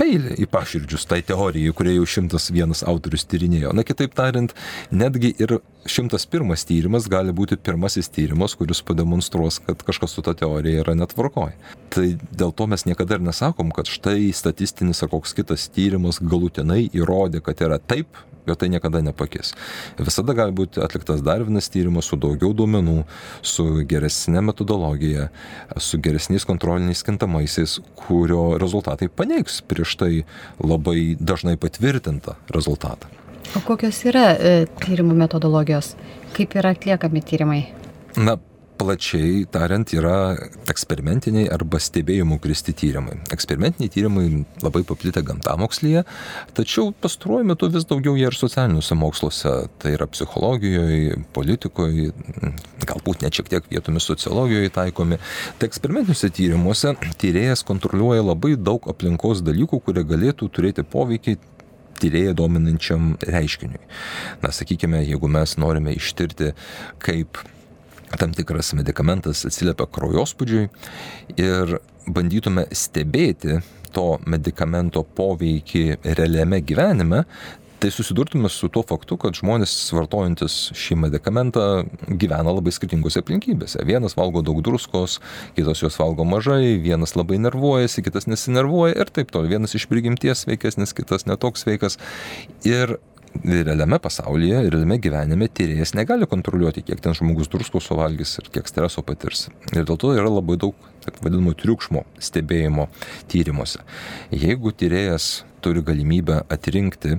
[0.00, 3.74] peilį į paširdžius tai teorijai, kurie jau šimtas vienas autorius tyrinėjo.
[3.76, 4.54] Na kitaip tariant,
[4.90, 10.34] netgi ir šimtas pirmas tyrimas gali būti pirmasis tyrimas, kuris pademonstruos, kad kažkas su ta
[10.36, 11.54] teorija yra netvarkoj.
[11.94, 16.84] Tai dėl to mes niekada ir nesakom, kad štai statistinis ar koks kitas tyrimas galutinai
[16.92, 19.52] įrodė, kad yra taip, bet tai niekada nepakis.
[19.98, 23.02] Visada gali būti atliktas dar vienas tyrimas su daugiau duomenų,
[23.42, 25.28] su geresnė metodologija,
[25.76, 30.12] su geresniais kontroliniais kintamaisiais, kurio rezultatai paneigs prieš tai
[30.58, 33.10] labai dažnai patvirtintą rezultatą.
[33.56, 34.52] O kokios yra e,
[34.82, 35.94] tyrimų metodologijos?
[36.36, 37.62] Kaip yra atliekami tyrimai?
[38.18, 38.36] Na,
[38.80, 40.14] plačiai tariant, yra
[40.70, 43.18] eksperimentiniai arba stebėjimų kristi tyrimai.
[43.34, 44.24] Eksperimentiniai tyrimai
[44.64, 46.04] labai paplitę gamtamokslyje,
[46.56, 52.10] tačiau pastaruoju metu vis daugiau jie ir socialiniuose moksluose, tai yra psichologijoje, politikoje,
[52.88, 55.20] galbūt net šiek tiek vietomis sociologijoje taikomi.
[55.60, 61.36] Tai eksperimentiniuose tyrimuose tyrėjas kontroliuoja labai daug aplinkos dalykų, kurie galėtų turėti poveikį
[62.00, 63.80] tyrėją dominančiam reiškiniui.
[64.40, 66.54] Na, sakykime, jeigu mes norime ištirti,
[67.04, 67.42] kaip
[68.18, 70.66] tam tikras medikamentas atsiliepia kraujospūdžiui
[71.38, 71.76] ir
[72.10, 73.60] bandytume stebėti
[73.94, 77.24] to medikamento poveikį realiame gyvenime,
[77.80, 81.62] tai susidurtume su tuo faktu, kad žmonės vartojantis šį medikamentą
[82.20, 83.80] gyvena labai skirtingose aplinkybėse.
[83.88, 85.16] Vienas valgo daug druskos,
[85.56, 89.54] kitas jos valgo mažai, vienas labai nervuojasi, kitas nesinervuoja ir taip toliau.
[89.56, 91.96] Vienas iš prigimties sveikesnis, kitas netoks sveikas.
[92.68, 92.98] Ir
[93.44, 99.04] realiame pasaulyje, realiame gyvenime tyrėjas negali kontroliuoti, kiek ten žmogus druskų suvalgys ir kiek streso
[99.06, 99.48] patirs.
[99.72, 102.88] Ir dėl to yra labai daug, taip vadinamo, triukšmo stebėjimo
[103.30, 103.84] tyrimuose.
[104.34, 105.30] Jeigu tyrėjas
[105.64, 107.18] turi galimybę atrinkti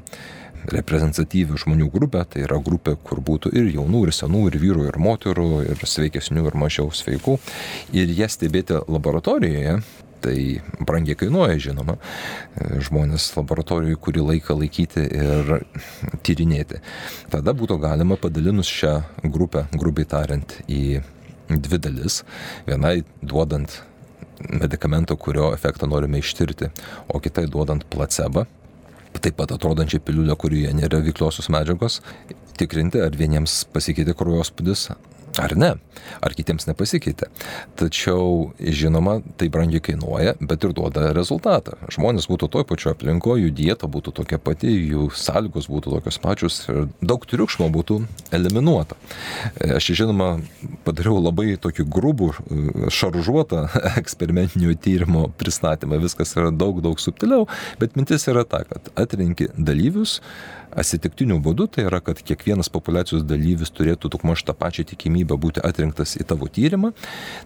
[0.71, 4.99] reprezentatyvią žmonių grupę, tai yra grupė, kur būtų ir jaunų, ir senų, ir vyrų, ir
[5.01, 7.39] moterų, ir sveikesnių, ir mažiau sveikų.
[7.97, 9.79] Ir jas stebėti laboratorijoje,
[10.21, 11.97] tai brangiai kainuoja, žinoma,
[12.87, 15.53] žmonės laboratorijoje kurį laiką laikyti ir
[16.25, 16.81] tyrinėti.
[17.33, 21.01] Tada būtų galima padalinus šią grupę, grubiai tariant, į
[21.51, 22.21] dvi dalis.
[22.67, 23.81] Vienai duodant
[24.49, 26.71] medikamento, kurio efektą norime ištirti,
[27.07, 28.45] o kitai duodant placebą,
[29.21, 31.99] taip pat atrodančią piliulę, kurioje nėra veikliosios medžiagos,
[32.57, 34.87] tikrinti, ar vieniems pasikeitė kraujospūdis,
[35.39, 35.71] ar ne,
[36.23, 37.29] ar kitiems nepasikeitė.
[37.79, 41.77] Tačiau, žinoma, tai brangiai kainuoja, bet ir duoda rezultatą.
[41.93, 46.59] Žmonės būtų toj pačioje aplinkoje, jų dieta būtų tokia pati, jų sąlygos būtų tokios pačios
[46.67, 48.01] ir daug triukšmo būtų
[48.35, 48.97] eliminuota.
[49.77, 50.33] Aš, žinoma,
[50.85, 52.31] padariau labai tokį grubų,
[52.91, 53.67] šaržuotą
[54.01, 56.01] eksperimentinio tyrimo pristatymą.
[56.03, 57.47] Viskas yra daug, daug subtiliau,
[57.81, 60.19] bet mintis yra ta, kad atrinki dalyvius,
[60.77, 66.15] atsitiktiniu būdu, tai yra, kad kiekvienas populacijos dalyvis turėtų daugmaž tą pačią tikimybę būti atrinktas
[66.19, 66.93] į tavo tyrimą.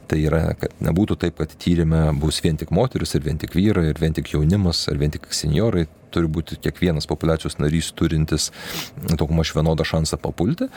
[0.09, 3.89] Tai yra, kad nebūtų taip, kad tyrimė bus vien tik moteris ir vien tik vyrai,
[3.91, 5.87] ir vien tik jaunimas, ar vien tik seniorai.
[6.15, 8.51] Turi būti kiekvienas populacijos narys turintis
[9.19, 10.69] daugmaž vienodą šansą papulti.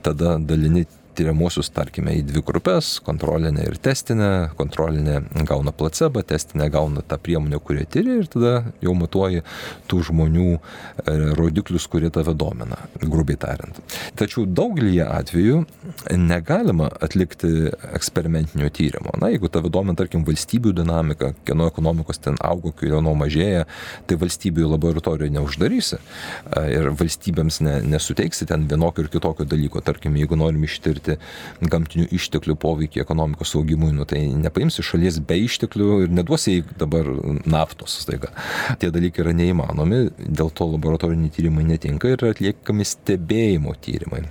[0.00, 0.86] Tada dalini
[1.18, 4.50] tyriamuosius, tarkime, į dvi grupės- kontrolinę ir testinę.
[4.58, 9.42] Kontrolinė gauna placebą, testinė gauna tą priemonę, kurią tyri ir tada jau matuoji
[9.88, 10.60] tų žmonių e,
[11.38, 13.80] rodiklius, kurie tave domina, grubiai tariant.
[14.16, 15.64] Tačiau daugelį atvejų
[16.16, 19.14] negalima atlikti eksperimentinio tyrimo.
[19.20, 23.66] Na, jeigu tave domina, tarkim, valstybių dinamika, kieno ekonomikos ten augo, kieno mažėja,
[24.06, 29.82] tai valstybių laboratorijoje neuždarysi e, ir valstybėms ne, nesuteiksi ten vienokio ir kitokio dalyko.
[29.84, 35.38] Tarkim, jeigu norim ištirti vertinti gamtinių išteklių poveikį ekonomikos augimui, nu, tai nepaimsi šalies be
[35.44, 37.06] išteklių ir neduosi dabar
[37.46, 38.32] naftos staiga.
[38.78, 44.26] Tie dalykai yra neįmanomi, dėl to laboratoriniai tyrimai netinka ir atliekami stebėjimo tyrimai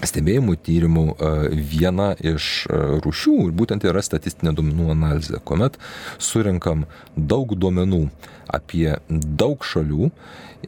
[0.00, 1.30] stebėjimų tyrimų e,
[1.68, 5.76] viena iš e, rūšių ir būtent yra statistinė duomenų analizė, kuomet
[6.16, 8.06] surinkam daug duomenų
[8.48, 10.08] apie daug šalių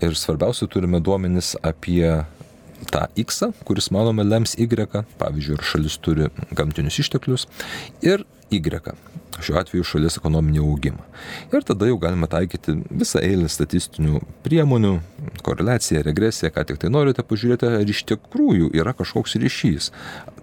[0.03, 2.05] ir svarbiausia turime duomenis apie
[2.91, 4.69] tą X, kuris manome lems Y,
[5.21, 7.49] pavyzdžiui, ar šalis turi gamtinius išteklius,
[8.05, 8.97] ir Y.
[9.43, 11.07] Šiuo atveju šalies ekonominį augimą.
[11.55, 14.93] Ir tada jau galime taikyti visą eilę statistinių priemonių,
[15.47, 19.91] koreliaciją, regresiją, ką tik tai norite pažiūrėti, ar iš tikrųjų yra kažkoks ryšys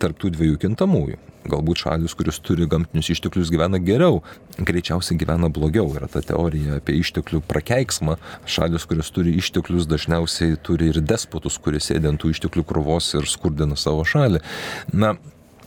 [0.01, 1.19] tarp tų dviejų kintamųjų.
[1.49, 4.19] Galbūt šalis, kuris turi gamtinius išteklius, gyvena geriau,
[4.57, 5.87] greičiausiai gyvena blogiau.
[5.95, 8.17] Yra ta teorija apie išteklių prakeiksmą.
[8.49, 13.29] Šalis, kuris turi išteklius, dažniausiai turi ir despotus, kurie sėdė ant tų išteklių krūvos ir
[13.31, 14.43] skurdina savo šalį.
[14.91, 15.15] Na,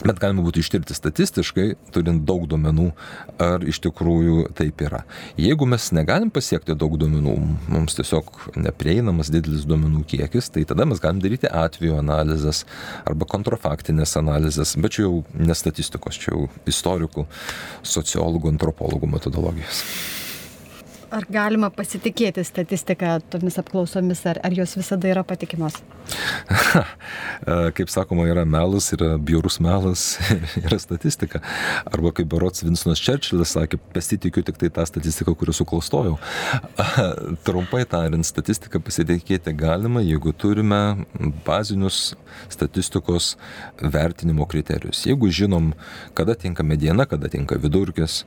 [0.03, 2.89] Bet galima būtų ištirti statistiškai, turint daug duomenų,
[3.43, 5.03] ar iš tikrųjų taip yra.
[5.39, 7.35] Jeigu mes negalim pasiekti daug duomenų,
[7.71, 12.65] mums tiesiog neprieinamas didelis duomenų kiekis, tai tada mes galim daryti atveju analizės
[13.07, 17.23] arba kontrofaktinės analizės, bet čia jau ne statistikos, čia jau istorikų,
[17.95, 19.85] sociologų, antropologų metodologijos.
[21.13, 25.75] Ar galima pasitikėti statistiką tomis apklausomis, ar, ar jos visada yra patikimos?
[27.77, 30.05] kaip sakoma, yra melas, yra bjaurus melas,
[30.65, 31.43] yra statistika.
[31.85, 36.17] Arba kaip Barots Vinsonas Čerčilis sakė, pasitikiu tik tai tą statistiką, kurią suklastojau.
[37.45, 41.05] Trumpai tariant, statistiką pasitikėti galima, jeigu turime
[41.45, 42.15] bazinius
[42.49, 43.35] statistikos
[43.77, 45.05] vertinimo kriterijus.
[45.05, 45.75] Jeigu žinom,
[46.17, 48.23] kada tinka mediena, kada tinka vidurkis,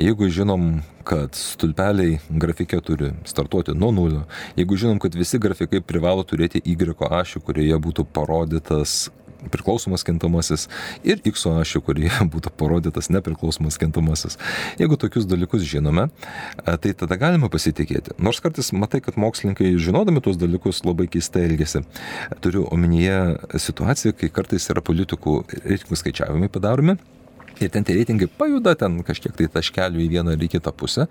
[0.00, 4.24] jeigu žinom, kad stulpeliai grafike turi startuoti nuo nulio.
[4.56, 9.10] Jeigu žinom, kad visi grafikai privalo turėti Y ašį, kurioje būtų parodytas
[9.48, 10.66] priklausomas kintamasis
[11.06, 14.36] ir X ašį, kurioje būtų parodytas nepriklausomas kintamasis.
[14.80, 18.16] Jeigu tokius dalykus žinome, e, tai tada galime pasitikėti.
[18.20, 21.84] Nors kartais matai, kad mokslininkai žinodami tuos dalykus labai keistai elgesi.
[22.44, 23.38] Turiu omenyje
[23.68, 26.98] situaciją, kai kartais yra politikų reitingų skaičiavimai padaromi
[27.66, 31.06] ir ten tie reitingai pajuda ten kažkiek tai taškelių į vieną ar į kitą pusę.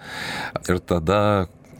[0.67, 1.21] Ir tada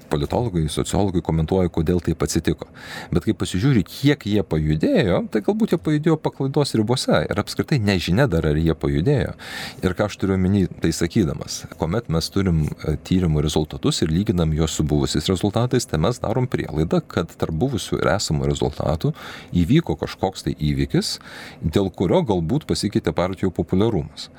[0.10, 2.68] politologai, sociologai komentuoja, kodėl taip atsitiko.
[3.14, 8.28] Bet kai pasižiūri, kiek jie pajudėjo, tai galbūt jie pajudėjo paklaidos ribose ir apskritai nežinia
[8.32, 9.36] dar, ar jie pajudėjo.
[9.84, 14.54] Ir ką aš turiu omeny, tai sakydamas, kuomet mes turim e, tyrimų rezultatus ir lyginam
[14.58, 19.14] juos su buvusiais rezultatais, tai mes darom prielaidą, kad tarp buvusių ir esamų rezultatų
[19.64, 21.18] įvyko kažkoks tai įvykis,
[21.62, 24.30] dėl kurio galbūt pasikeitė partijų populiarumas.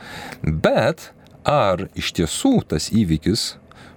[0.42, 1.10] Bet
[1.46, 3.54] ar iš tiesų tas įvykis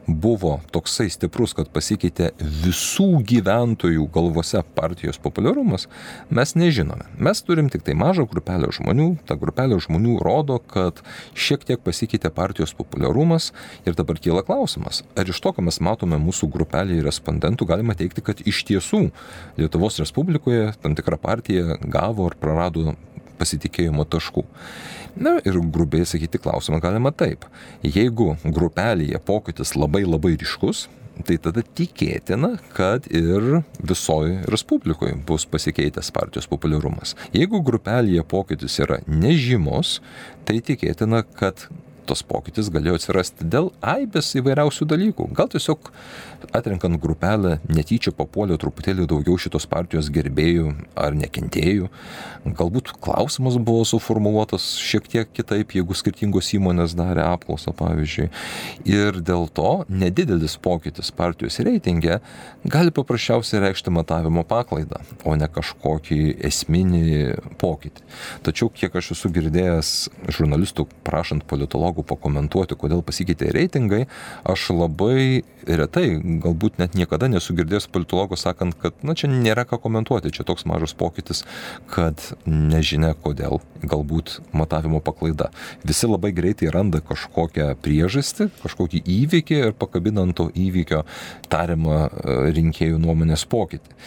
[0.08, 5.88] buvo toksai stiprus, kad pasikeitė visų gyventojų galvose partijos populiarumas,
[6.34, 7.08] mes nežinome.
[7.18, 11.02] Mes turim tik tai mažą grupelę žmonių, ta grupelė žmonių rodo, kad
[11.36, 13.52] šiek tiek pasikeitė partijos populiarumas
[13.88, 18.26] ir dabar kyla klausimas, ar iš to, ką mes matome mūsų grupelėje respondentų, galima teikti,
[18.26, 19.06] kad iš tiesų
[19.58, 22.96] Lietuvos Respublikoje tam tikra partija gavo ar prarado
[23.40, 24.46] pasitikėjimo taškų.
[25.16, 27.46] Na ir grubiai sakyti klausimą galima taip.
[27.86, 30.88] Jeigu grupelėje pokytis labai labai ryškus,
[31.28, 37.14] tai tada tikėtina, kad ir visoje Respublikoje bus pasikeitęs partijos populiarumas.
[37.36, 40.00] Jeigu grupelėje pokytis yra nežymos,
[40.50, 41.68] tai tikėtina, kad
[42.08, 45.30] tos pokytis galėjo atsirasti dėl aibės įvairiausių dalykų.
[45.38, 45.92] Gal tiesiog
[46.52, 51.90] atrenkant grupelę netyčia papuolė truputėlį daugiau šitos partijos gerbėjų ar nekentėjų.
[52.44, 58.28] Galbūt klausimas buvo suformuoluotas šiek tiek kitaip, jeigu skirtingos įmonės darė apklausą, pavyzdžiui.
[58.90, 62.20] Ir dėl to nedidelis pokytis partijos reitinge
[62.68, 67.06] gali paprasčiausiai reikšti matavimo paklaidą, o ne kažkokį esminį
[67.62, 68.04] pokytį.
[68.44, 69.94] Tačiau kiek aš esu girdėjęs
[70.34, 74.08] žurnalistų prašant politologų, politologų pakomentuoti, kodėl pasikeitė reitingai,
[74.44, 79.80] aš labai retai, galbūt net niekada nesu girdėjęs politologų sakant, kad na čia nėra ką
[79.80, 81.46] komentuoti, čia toks mažas pokytis,
[81.88, 85.52] kad nežinia kodėl, galbūt matavimo paklaida.
[85.84, 91.04] Visi labai greitai randa kažkokią priežastį, kažkokį įvykį ir pakabinant to įvykio
[91.50, 93.98] tariamą e, rinkėjų nuomonės pokytį.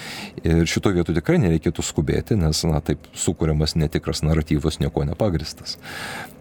[0.44, 5.78] Ir šito vietu tikrai nereikėtų skubėti, nes na, taip sukūriamas netikras naratyvas, nieko nepagristas.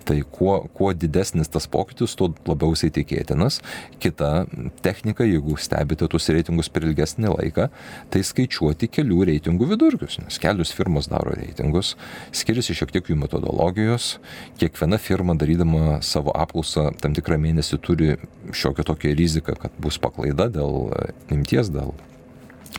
[0.06, 3.58] Tai kuo, kuo didesnis tas pokytis, tuo labiausiai tikėtinas.
[4.02, 4.46] Kita
[4.86, 7.68] technika, jeigu stebite tuos reitingus per ilgesnį laiką,
[8.14, 11.96] tai skaičiuoti kelių reitingų vidurkius, nes kelios firmos daro reitingus,
[12.36, 14.16] skiriasi šiek tiek jų metodologijos,
[14.62, 18.12] kiekviena firma darydama savo apklausą tam tikrą mėnesį turi
[18.54, 20.92] šiokią tokią riziką, kad bus paklaida dėl
[21.34, 21.96] imties, dėl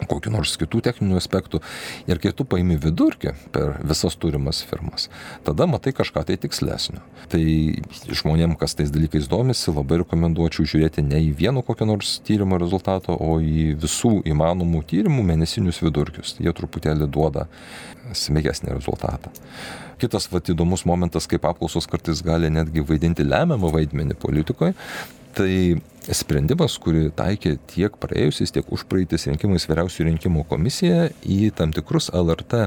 [0.05, 1.63] kokiu nors kitų techninių aspektų.
[2.11, 5.09] Ir kai tu paimi vidurkį per visas turimas firmas,
[5.47, 7.01] tada matai kažką tai tikslesnio.
[7.33, 7.41] Tai
[8.13, 13.17] žmonėm, kas tais dalykais domisi, labai rekomenduočiau žiūrėti ne į vieno kokio nors tyrimo rezultato,
[13.17, 16.37] o į visų įmanomų tyrimų mėnesinius vidurkius.
[16.43, 17.49] Jie truputėlį duoda
[18.15, 19.33] smėgesnį rezultatą.
[19.97, 24.77] Kitas vat, įdomus momentas, kaip apklausos kartais gali netgi vaidinti lemiamą vaidmenį politikoje,
[25.37, 25.53] tai
[26.15, 32.67] sprendimas, kurį taikė tiek praėjusiais, tiek užpraeitais rinkimais vyriausių rinkimų komisija į tam tikrus LRT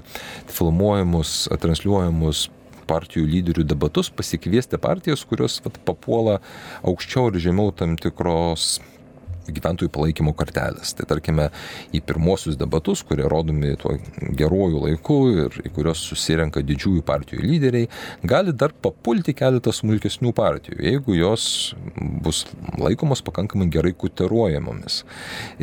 [0.51, 2.47] filmuojamus, transliuojamus
[2.89, 6.39] partijų lyderių debatus pasikviesti partijas, kurios vat, papuola
[6.81, 8.79] aukščiau ir žemiau tam tikros
[9.55, 10.93] gyventojų palaikymo kartelės.
[10.97, 11.49] Tai tarkime,
[11.95, 13.95] į pirmosius debatus, kurie rodomi tuo
[14.39, 17.89] geruoju laiku ir į kuriuos susirenka didžiųjų partijų lyderiai,
[18.27, 21.45] gali dar papulti keletas smulkesnių partijų, jeigu jos
[22.23, 22.43] bus
[22.79, 25.03] laikomos pakankamai gerai kuteruojamomis.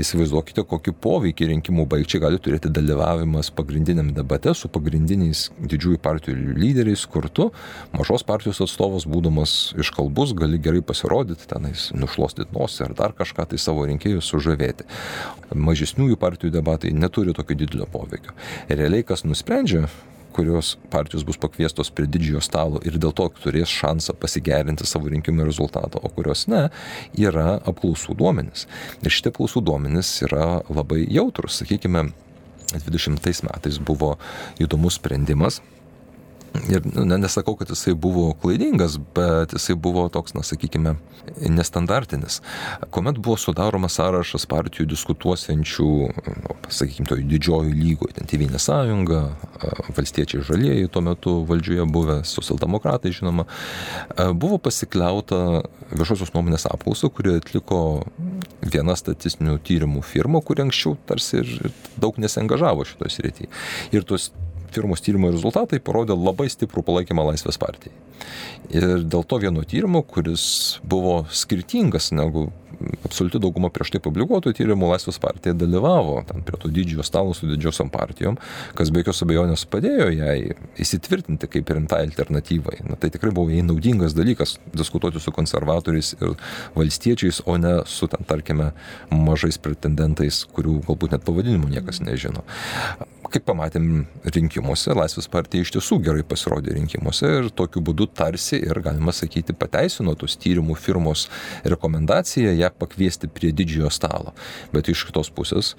[0.01, 7.05] Įsivaizduokite, kokį poveikį rinkimų baigčiai gali turėti dalyvavimas pagrindiniam debate su pagrindiniais didžiųjų partijų lyderiais,
[7.11, 7.51] kur tu
[7.97, 13.61] mažos partijos atstovas, būdamas iškalbus, gali gerai pasirodyti, tenais nušlostyti nosį ar dar kažką tai
[13.61, 14.87] savo savo rinkėjus sužavėti.
[15.55, 18.33] Mažesniųjų partijų debatai neturi tokio didelio poveikio.
[18.69, 19.87] Realiai kas nusprendžia,
[20.33, 25.47] kurios partijos bus pakviestos prie didžiojo stalo ir dėl to turės šansą pasigerinti savo rinkimų
[25.49, 26.69] rezultatą, o kurios ne,
[27.17, 28.67] yra apklausų duomenys.
[29.03, 31.61] Ir šitie apklausų duomenys yra labai jautrus.
[31.63, 32.11] Sakykime,
[32.75, 34.17] 20 metais buvo
[34.61, 35.63] įdomus sprendimas
[36.71, 40.95] Ir ne, nesakau, kad jisai buvo klaidingas, bet jisai buvo toks, na, sakykime,
[41.53, 42.41] nestandartinis.
[42.91, 45.91] Kuomet buvo sudaromas sąrašas partijų diskutuosiančių,
[46.43, 49.21] nu, sakykime, toj didžiojo lygoje, ten Tevinė sąjunga,
[49.97, 53.47] valstiečiai žalieji tuo metu valdžioje buvę, socialdemokratai, žinoma,
[54.35, 57.81] buvo pasikliauta viešosios nuomonės apklausą, kurį atliko
[58.65, 63.53] viena statistinių tyrimų firma, kuri anksčiau tarsi ir daug nesengažavo šitoje srityje.
[63.95, 64.33] Ir tos
[64.75, 67.95] firmos tyrimo rezultatai parodė labai stiprų palaikymą Laisvės partijai.
[68.75, 70.47] Ir dėl to vieno tyrimo, kuris
[70.87, 72.49] buvo skirtingas negu
[73.07, 77.49] absoliuti dauguma prieš tai publikuotų tyrimų, Laisvės partija dalyvavo ten prie to didžiojo stalo su
[77.49, 78.39] didžiosiam partijom,
[78.77, 80.37] kas be jokios abejonės padėjo jai
[80.83, 82.83] įsitvirtinti kaip rimtai alternatyvai.
[82.91, 86.37] Na, tai tikrai buvo jai naudingas dalykas diskutuoti su konservatoriais ir
[86.77, 88.73] valstiečiais, o ne su, ten, tarkime,
[89.13, 92.45] mažais pretendentais, kurių galbūt net pavadinimų niekas nežino
[93.33, 98.81] kaip pamatėm rinkimuose, Laisvės partija iš tiesų gerai pasirodė rinkimuose ir tokiu būdu tarsi ir,
[98.85, 101.27] galima sakyti, pateisino tos tyrimų firmos
[101.65, 104.35] rekomendaciją ją pakviesti prie didžiojo stalo.
[104.75, 105.75] Bet iš kitos pusės,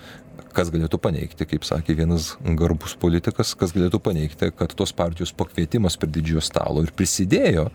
[0.57, 5.99] Kas galėtų paneigti, kaip sakė vienas garbus politikas, kas galėtų paneigti, kad tos partijos pakvietimas
[6.01, 7.67] prie didžiojo stalo ir prisidėjo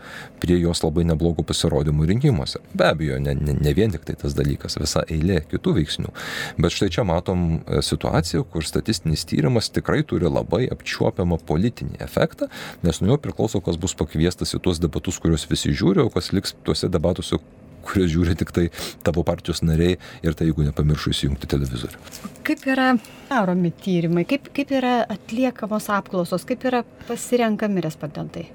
[0.42, 2.58] prie jos labai neblogų pasirodymų rinkimuose.
[2.74, 6.10] Be abejo, ne, ne, ne vien tik tai tas dalykas, visa eilė kitų veiksnių.
[6.58, 12.50] Bet štai čia matom e, situaciją, kur statistinis tyrimas tikrai turi labai apčiuopiamą politinį efektą,
[12.82, 16.34] nes nuo jo priklauso, kas bus pakviestas į tuos debatus, kuriuos visi žiūri, o kas
[16.34, 17.38] liks tuose debatuose,
[17.84, 18.68] kurias žiūri tik tai
[19.06, 22.00] tavo partijos nariai ir tai jeigu nepamiršau įsijungti televizorių.
[22.46, 22.88] Kaip yra
[23.28, 28.48] daromi tyrimai, kaip, kaip yra atliekamos apklausos, kaip yra pasirenkami respondentai?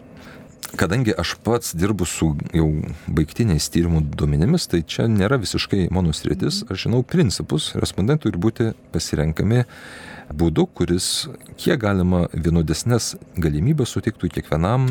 [0.76, 2.68] Kadangi aš pats dirbu su jau
[3.08, 8.68] baigtiniais tyrimų duomenimis, tai čia nėra visiškai mano sritis, aš žinau principus, respondentų turi būti
[8.92, 9.64] pasirenkami
[10.34, 11.28] būdu, kuris
[11.60, 14.90] kiek galima vienodesnės galimybės suteiktų kiekvienam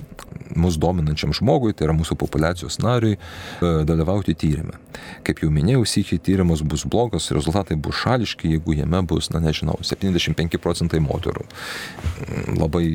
[0.57, 4.79] mūsų dominančiam žmogui, tai yra mūsų populacijos nariui, e, dalyvauti tyrimė.
[5.27, 9.77] Kaip jau minėjau, sėkiai tyrimas bus blogas, rezultatai bus šališki, jeigu jame bus, na nežinau,
[9.85, 11.45] 75 procentai moterų.
[12.57, 12.87] Labai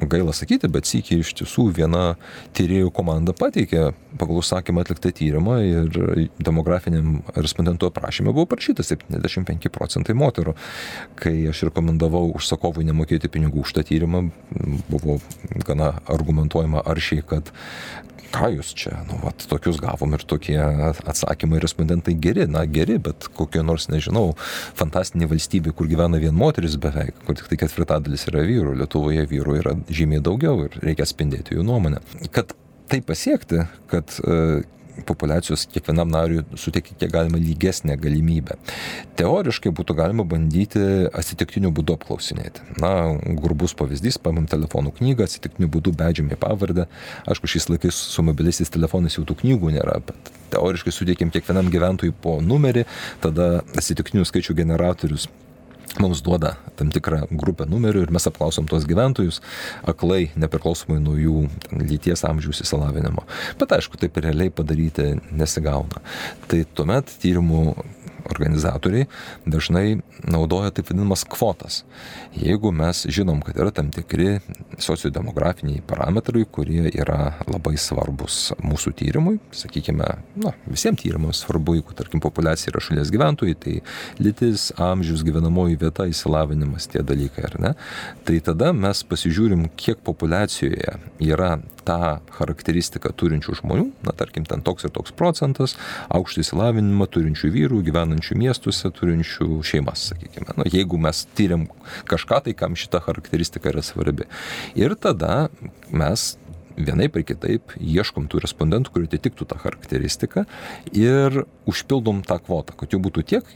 [0.00, 2.14] gaila sakyti, bet sėkiai iš tiesų viena
[2.56, 5.98] tyriejų komanda pateikė pagal užsakymą atliktą tyrimą ir
[6.42, 10.56] demografiniam respondentų aprašymė buvo parašyta 75 procentai moterų.
[11.20, 14.26] Kai aš rekomendavau užsakovui nemokėti pinigų už tą tyrimą,
[14.88, 15.20] buvo
[15.66, 17.52] gana argumentuojama aršiai, kad
[18.32, 23.28] ką jūs čia, nu, vat, tokius gavom ir tokie atsakymai respondentai geri, na geri, bet
[23.36, 24.32] kokio nors, nežinau,
[24.78, 29.58] fantastinė valstybė, kur gyvena vien moteris beveik, kur tik tai ketvirtadalis yra vyrų, Lietuvoje vyrų
[29.60, 32.02] yra žymiai daugiau ir reikia spindėti jų nuomonę.
[32.34, 32.56] Kad
[32.92, 34.62] tai pasiekti, kad uh,
[35.08, 38.56] populiacijos kiekvienam nariui suteikti kiek galima lygesnę galimybę.
[39.18, 42.64] Teoriškai būtų galima bandyti atsitiktiniu būdu apklausinėti.
[42.82, 42.92] Na,
[43.42, 46.88] grubus pavyzdys, paimam telefonų knygą, atsitiktiniu būdu bedžiam į pavardę.
[47.28, 52.14] Aišku, šiais laikais su mobiliaisiais telefonais jau tų knygų nėra, bet teoriškai suteikim kiekvienam gyventojui
[52.22, 52.84] po numerį,
[53.24, 55.28] tada atsitiktinių skaičių generatorius
[56.00, 59.40] mums duoda tam tikrą grupę numerių ir mes apklausom tuos gyventojus
[59.88, 61.46] aklai, nepriklausomai nuo jų
[61.82, 63.26] lyties amžiaus įsilavinimo.
[63.60, 66.00] Bet aišku, taip realiai padaryti nesigauna.
[66.48, 67.64] Tai tuomet tyrimų
[68.32, 69.08] organizatoriai
[69.46, 71.82] dažnai naudoja taip vadinamas kvotas.
[72.36, 74.38] Jeigu mes žinom, kad yra tam tikri
[74.82, 80.08] sociodemografiniai parametrai, kurie yra labai svarbus mūsų tyrimui, sakykime,
[80.42, 83.76] na, visiems tyrimams svarbu, jeigu, tarkim, populiacija yra šalies gyventojai, tai
[84.22, 87.74] lytis, amžius, gyvenamoji vieta, įsilavinimas, tie dalykai, ar ne,
[88.28, 94.86] tai tada mes pasižiūrim, kiek populiacijoje yra tą charakteristiką turinčių žmonių, na tarkim, ten toks
[94.86, 95.74] ir toks procentas,
[96.14, 100.54] aukštą įsilavinimą turinčių vyrų, gyvenančių miestuose, turinčių šeimas, sakykime.
[100.58, 101.66] Na, jeigu mes tyriam
[102.10, 104.28] kažką, tai kam šita charakteristika yra svarbi.
[104.78, 105.48] Ir tada
[105.90, 106.32] mes
[106.76, 110.46] vienaip ar kitaip ieškom tų respondentų, kurie atitiktų tą charakteristiką
[110.96, 113.50] ir užpildom tą kvotą, kad jų būtų tiek,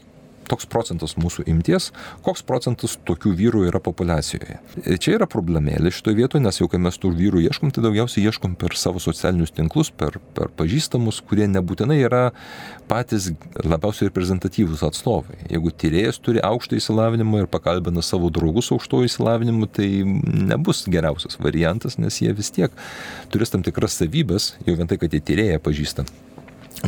[0.49, 1.91] toks procentas mūsų imties,
[2.25, 4.59] koks procentas tokių vyrų yra populiacijoje.
[5.01, 8.55] Čia yra problemėlė šitoje vietoje, nes jau kai mes tų vyrų ieškom, tai daugiausiai ieškom
[8.59, 12.23] per savo socialinius tinklus, per, per pažįstamus, kurie nebūtinai yra
[12.89, 13.31] patys
[13.63, 15.41] labiausiai reprezentatyvūs atstovai.
[15.51, 21.99] Jeigu tyrėjas turi aukštą įsilavinimą ir pakalbina savo draugus aukštojo įsilavinimu, tai nebus geriausias variantas,
[22.01, 22.73] nes jie vis tiek
[23.33, 26.07] turės tam tikras savybės, jau vien tai, kad jie tyrėją pažįsta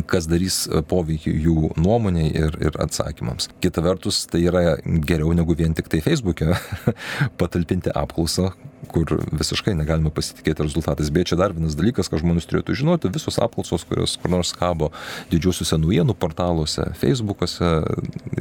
[0.10, 3.50] kas darys poveikį jų nuomonėj ir, ir atsakymams.
[3.64, 6.54] Kita vertus, tai yra geriau negu vien tik tai Facebook'e
[7.40, 8.52] patalpinti apklausą,
[8.90, 11.12] kur visiškai negalime pasitikėti rezultatais.
[11.14, 14.90] Bet čia dar vienas dalykas, ką žmonės turėtų žinoti, visos apklausos, kurios kur nors kabo
[15.34, 17.70] didžiuosiuose naujienų portaluose, Facebook'uose,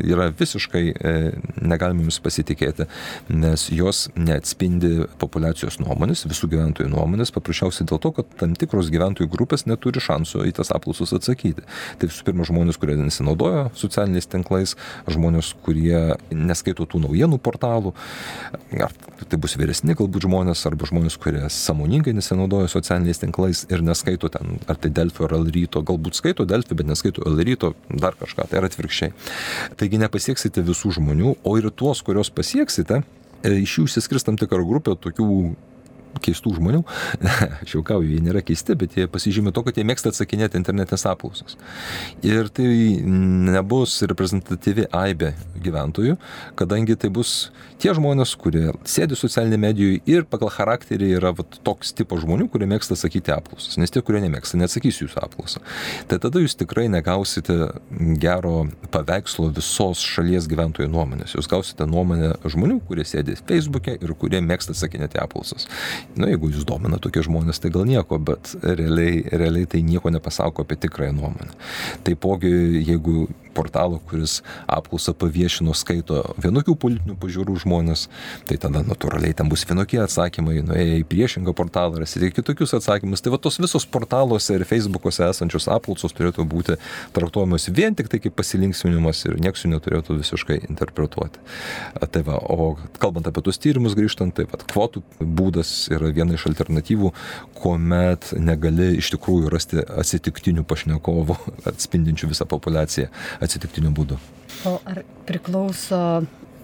[0.04, 1.14] yra visiškai e,
[1.60, 2.88] negalime jums pasitikėti,
[3.32, 9.30] nes jos neatspindi populacijos nuomonės, visų gyventojų nuomonės, paprasčiausiai dėl to, kad tam tikros gyventojų
[9.32, 11.37] grupės neturi šansų į tas apklausos atsakyti.
[11.38, 14.74] Tai visų pirma žmonės, kurie nesinaudoja socialiniais tinklais,
[15.10, 17.94] žmonės, kurie neskaito tų naujienų portalų,
[18.78, 18.94] ar
[19.28, 24.58] tai bus vyresni galbūt žmonės, arba žmonės, kurie samoningai nesinaudoja socialiniais tinklais ir neskaito ten,
[24.70, 28.70] ar tai Delfio ar Elryto, galbūt skaito Delfį, bet neskaito Elryto, dar kažką, tai yra
[28.70, 29.14] atvirkščiai.
[29.78, 33.02] Taigi nepasieksite visų žmonių, o ir tuos, kuriuos pasieksite,
[33.46, 35.28] iš jų išsiskirs tam tikrą grupę tokių
[36.24, 36.82] keistų žmonių,
[37.62, 41.58] aš jaukauju, jie nėra keisti, bet jie pasižymė to, kad jie mėgsta atsakinėti internetinės apklausas.
[42.26, 42.68] Ir tai
[43.04, 46.18] nebus reprezentatyvi aibė gyventojų,
[46.58, 47.50] kadangi tai bus
[47.82, 52.68] tie žmonės, kurie sėdi socialinėje medijoje ir pagal charakterį yra vat, toks tipo žmonių, kurie
[52.70, 55.62] mėgsta sakyti apklausas, nes tie, kurie nemėgsta, neatsakys jūsų apklausą.
[56.10, 57.56] Tai tada jūs tikrai negausite
[58.20, 61.36] gero paveikslo visos šalies gyventojų nuomonės.
[61.38, 65.68] Jūs gausite nuomonę žmonių, kurie sėdi Facebook'e ir kurie mėgsta sakinėti apklausas.
[66.16, 70.12] Na, nu, jeigu jūs domina tokie žmonės, tai gal nieko, bet realiai, realiai tai nieko
[70.14, 71.54] nepasako apie tikrąją nuomonę.
[72.06, 72.52] Taipogi,
[72.86, 73.28] jeigu
[73.58, 74.38] portalo, kuris
[74.70, 78.06] apklausą paviešino, skaito vienokių politinių pažiūrų žmonės,
[78.48, 83.24] tai tada natūraliai ten bus vienokie atsakymai, nuėję į priešingą portalą, rasite kitokius atsakymus.
[83.24, 86.78] Tai va tos visos portaluose ir Facebook'ose esančios apklausos turėtų būti
[87.16, 91.42] traktuojamos vien tik tai kaip pasilinksminimas ir nieks jų neturėtų visiškai interpretuoti.
[91.98, 96.46] Tai va, o kalbant apie tuos tyrimus grįžtant, tai va, kvotų būdas yra viena iš
[96.50, 97.12] alternatyvų,
[97.58, 101.36] kuomet negali iš tikrųjų rasti atsitiktinių pašnekovų
[101.68, 103.08] atspindinčių visą populiaciją
[103.48, 104.20] atsitiktiniu būdu.
[104.68, 105.98] O ar priklauso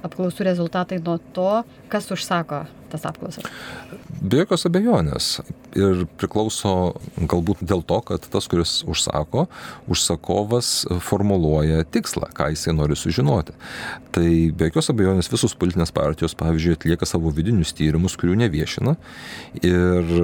[0.05, 1.51] apklausų rezultatai nuo to,
[1.95, 3.47] kas užsako tas apklausas?
[4.25, 5.29] Be jokios abejonės.
[5.75, 9.49] Ir priklauso galbūt dėl to, kad tas, kuris užsako,
[9.91, 13.57] užsakovas formuluoja tikslą, ką jisai nori sužinoti.
[14.15, 18.95] Tai be jokios abejonės visos politinės partijos, pavyzdžiui, atlieka savo vidinius tyrimus, kurių neviešina.
[19.67, 20.15] Ir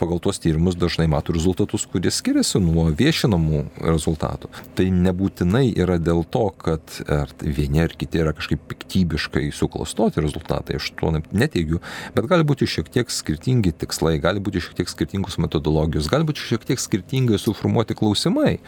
[0.00, 4.50] pagal tuos tyrimus dažnai mato rezultatus, kurie skiriasi nuo viešinamų rezultatų.
[4.78, 10.26] Tai nebūtinai yra dėl to, kad ar tai vieni ar kiti yra kažkaip piktybiškai suklastoti
[10.26, 10.82] rezultatai.
[10.82, 11.82] Aš to neteigiu
[12.14, 16.44] bet gali būti šiek tiek skirtingi tikslai, gali būti šiek tiek skirtingos metodologijos, gali būti
[16.44, 18.58] šiek tiek skirtingai suformuoti klausimai.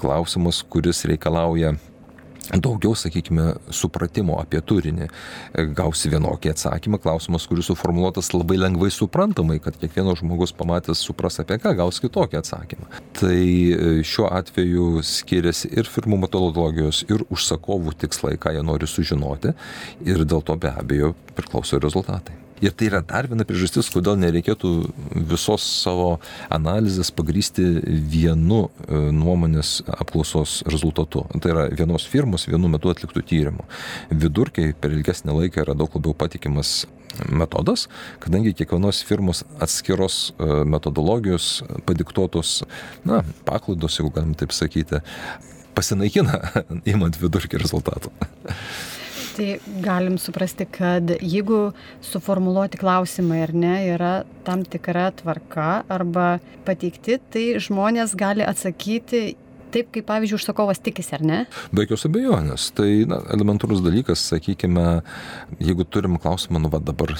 [0.00, 1.76] Klausimas, kuris reikalauja
[2.54, 5.08] daugiau, sakykime, supratimo apie turinį.
[5.76, 11.58] Gausi vienokį atsakymą, klausimas, kuris suformuoluotas labai lengvai suprantamai, kad kiekvienas žmogus pamatęs supras apie
[11.62, 12.88] ką, gaus kitokį atsakymą.
[13.18, 19.54] Tai e, šiuo atveju skiriasi ir firmų metodologijos, ir užsakovų tikslai, ką jie nori sužinoti,
[20.06, 22.45] ir dėl to be abejo priklauso rezultatai.
[22.64, 24.70] Ir tai yra dar viena priežastis, kodėl nereikėtų
[25.28, 26.16] visos savo
[26.52, 31.26] analizės pagrysti vienu e, nuomonės apklausos rezultatu.
[31.42, 33.66] Tai yra vienos firmos vienu metu atliktų tyrimų.
[34.24, 36.86] Vidurkiai per ilgesnį laiką yra daug labiau patikimas
[37.28, 37.86] metodas,
[38.24, 42.62] kadangi kiekvienos firmos atskiros e, metodologijos padiktuotos,
[43.08, 45.00] na, paklaidos, jeigu galim taip sakyti,
[45.76, 46.40] pasinaikina,
[46.92, 48.12] įmant vidurkį rezultatų.
[49.36, 49.48] Tai
[49.84, 51.70] galim suprasti, kad jeigu
[52.04, 54.12] suformuluoti klausimai ar ne yra
[54.46, 59.36] tam tikra tvarka arba pateikti, tai žmonės gali atsakyti
[59.74, 61.42] taip, kaip pavyzdžiui užsakovas tikisi, ar ne?
[61.74, 62.70] Be jokios abejonės.
[62.76, 64.86] Tai na, elementarus dalykas, sakykime,
[65.60, 67.12] jeigu turim klausimą, nu va dabar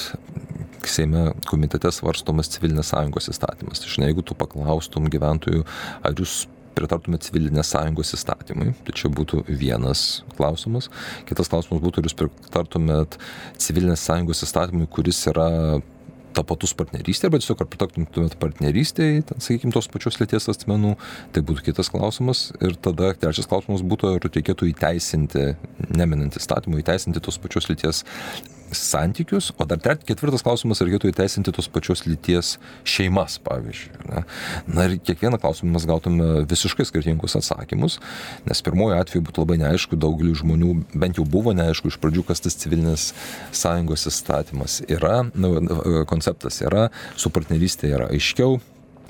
[0.87, 3.81] Seime komitete svarstomas civilinės sąjungos įstatymas.
[3.83, 5.65] Tai žinai, jeigu tu paklaustum gyventojų,
[6.07, 6.45] ar jūs
[6.77, 10.91] pritartumėt civilinės sąjungos įstatymui, tai čia būtų vienas klausimas.
[11.29, 13.19] Kitas klausimas būtų, ar jūs pritartumėt
[13.63, 15.51] civilinės sąjungos įstatymui, kuris yra
[16.37, 20.95] tapatus partnerystė, arba tiesiog ar pritartumėt partnerystėje, sakykime, tos pačios lėties asmenų,
[21.33, 22.51] tai būtų kitas klausimas.
[22.61, 25.47] Ir tada trečias klausimas būtų, ar reikėtų įteisinti,
[25.97, 28.05] neminant įstatymų, įteisinti tos pačios lyties
[28.75, 32.57] santykius, o dar ketvirtas klausimas, ar reikėtų įteisinti tos pačios lyties
[32.89, 33.93] šeimas, pavyzdžiui.
[34.11, 34.23] Ne?
[34.67, 37.99] Na ir kiekvieną klausimą mes gautume visiškai skirtingus atsakymus,
[38.49, 42.45] nes pirmojo atveju būtų labai neaišku, daugeliu žmonių bent jau buvo neaišku iš pradžių, kas
[42.45, 43.11] tas civilinės
[43.57, 45.53] sąjungos įstatymas yra, nu,
[46.11, 48.59] konceptas yra, su partnerystė yra aiškiau,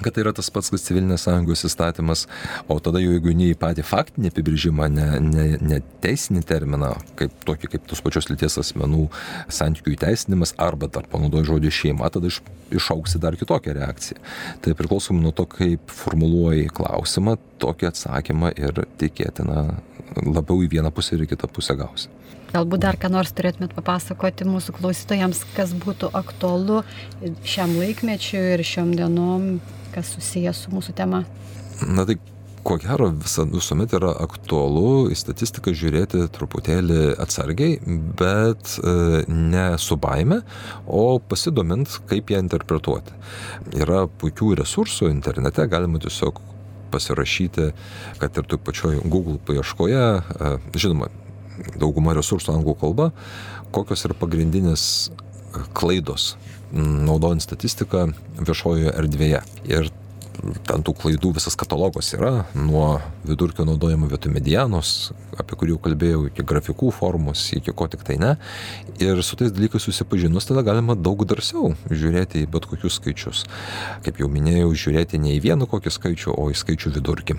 [0.02, 2.26] kad tai yra tas pats, kas civilinės sąjungos įstatymas,
[2.68, 7.34] o tada jau jeigu ne į patį faktinį apibrėžimą, ne, ne, ne teisinį terminą, kaip
[7.48, 9.06] tokį kaip tos pačios lyties asmenų
[9.58, 12.42] santykių įteisinimas, arba dar panaudoji žodį šeima, tada iš,
[12.76, 14.20] išauksi dar kitokią reakciją.
[14.64, 19.66] Tai priklausom nuo to, kaip formuluoji klausimą, tokį atsakymą ir tikėtina
[20.22, 22.12] labiau į vieną pusę ir į kitą pusę gausi.
[22.52, 26.82] Galbūt dar ką nors turėtumėt papasakoti mūsų klausytojams, kas būtų aktualu
[27.44, 29.56] šiam laikmečiu ir šiom dienom,
[29.96, 31.24] kas susijęs su mūsų tema?
[31.88, 32.18] Na tai
[32.66, 37.76] ko gero visuomet yra aktualu į statistiką žiūrėti truputėlį atsargiai,
[38.18, 40.40] bet e, ne su baime,
[40.86, 43.14] o pasidomint, kaip ją interpretuoti.
[43.78, 46.42] Yra puikių resursų internete, galima tiesiog
[46.90, 47.70] pasirašyti,
[48.18, 51.12] kad ir tu pačioj Google paieškoje, e, žinoma,
[51.78, 53.12] dauguma resursų anglų kalba,
[53.76, 54.88] kokios yra pagrindinės
[55.76, 56.34] klaidos
[56.72, 58.08] naudojant statistiką
[58.40, 59.42] viešojoje erdvėje.
[59.70, 59.92] Ir
[60.66, 66.22] ten tų klaidų visas katalogas yra, nuo vidurkio naudojimo vietoj medianos, apie kurį jau kalbėjau,
[66.30, 68.34] iki grafikų formos, iki ko tik tai ne.
[69.02, 73.44] Ir su tais dalykais susipažinus, tada galima daug drąsiau žiūrėti į bet kokius skaičius.
[74.06, 77.38] Kaip jau minėjau, žiūrėti ne į vieną kokį skaičių, o į skaičių vidurkį.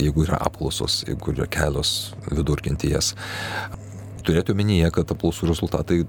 [0.00, 3.14] Jeigu yra apklausos, jeigu yra kelios vidurkinti jas.
[4.26, 6.04] Turėtų omenyje, kad apklausų rezultatai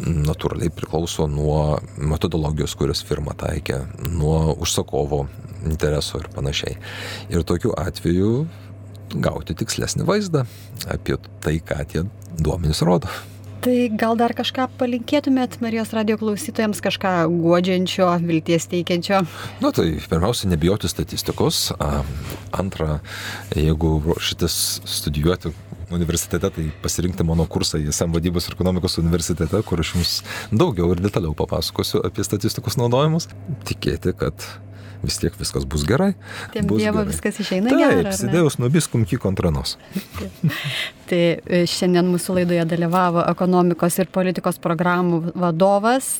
[0.00, 5.26] natūraliai priklauso nuo metodologijos, kurios firma taikė, nuo užsakovo
[5.68, 6.78] intereso ir panašiai.
[7.32, 8.46] Ir tokiu atveju
[9.20, 10.46] gauti tikslesnį vaizdą
[10.90, 12.06] apie tai, ką tie
[12.38, 13.10] duomenys rodo.
[13.60, 19.18] Tai gal dar kažką palinkėtumėt Marijos radio klausytojams, kažką godžiančio, vilties teikiančio?
[19.60, 21.66] Na tai pirmiausia, nebijoti statistikos.
[22.56, 23.02] Antra,
[23.52, 24.54] jeigu šitas
[24.88, 25.52] studijuoti
[25.96, 30.16] universitete, tai pasirinkti mano kursą ISM vadybos ir ekonomikos universitete, kur aš jums
[30.52, 33.28] daugiau ir detaliau papasakosiu apie statistikos naudojimus.
[33.68, 34.46] Tikėti, kad
[35.02, 36.12] vis tiek viskas bus gerai.
[36.52, 37.10] Tiem bus Dievo gerai.
[37.10, 38.14] viskas išeina Taip, gerai.
[38.16, 39.76] Sidėjus nubiskum ky kontranos.
[41.10, 46.12] Tai e, šiandien mūsų laidoje dalyvavo ekonomikos ir politikos programų vadovas,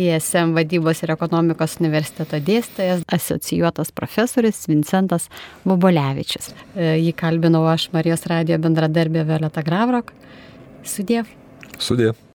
[0.00, 5.28] ISM vadybos ir ekonomikos universiteto dėstytojas, asocijuotas profesorius Vincentas
[5.66, 6.50] Bobolevičius.
[6.74, 10.14] E, Jį kalbinau aš Marijos radio bendradarbė Violeta Gravrok.
[10.84, 11.30] Sudėv.
[11.78, 12.14] Sudė.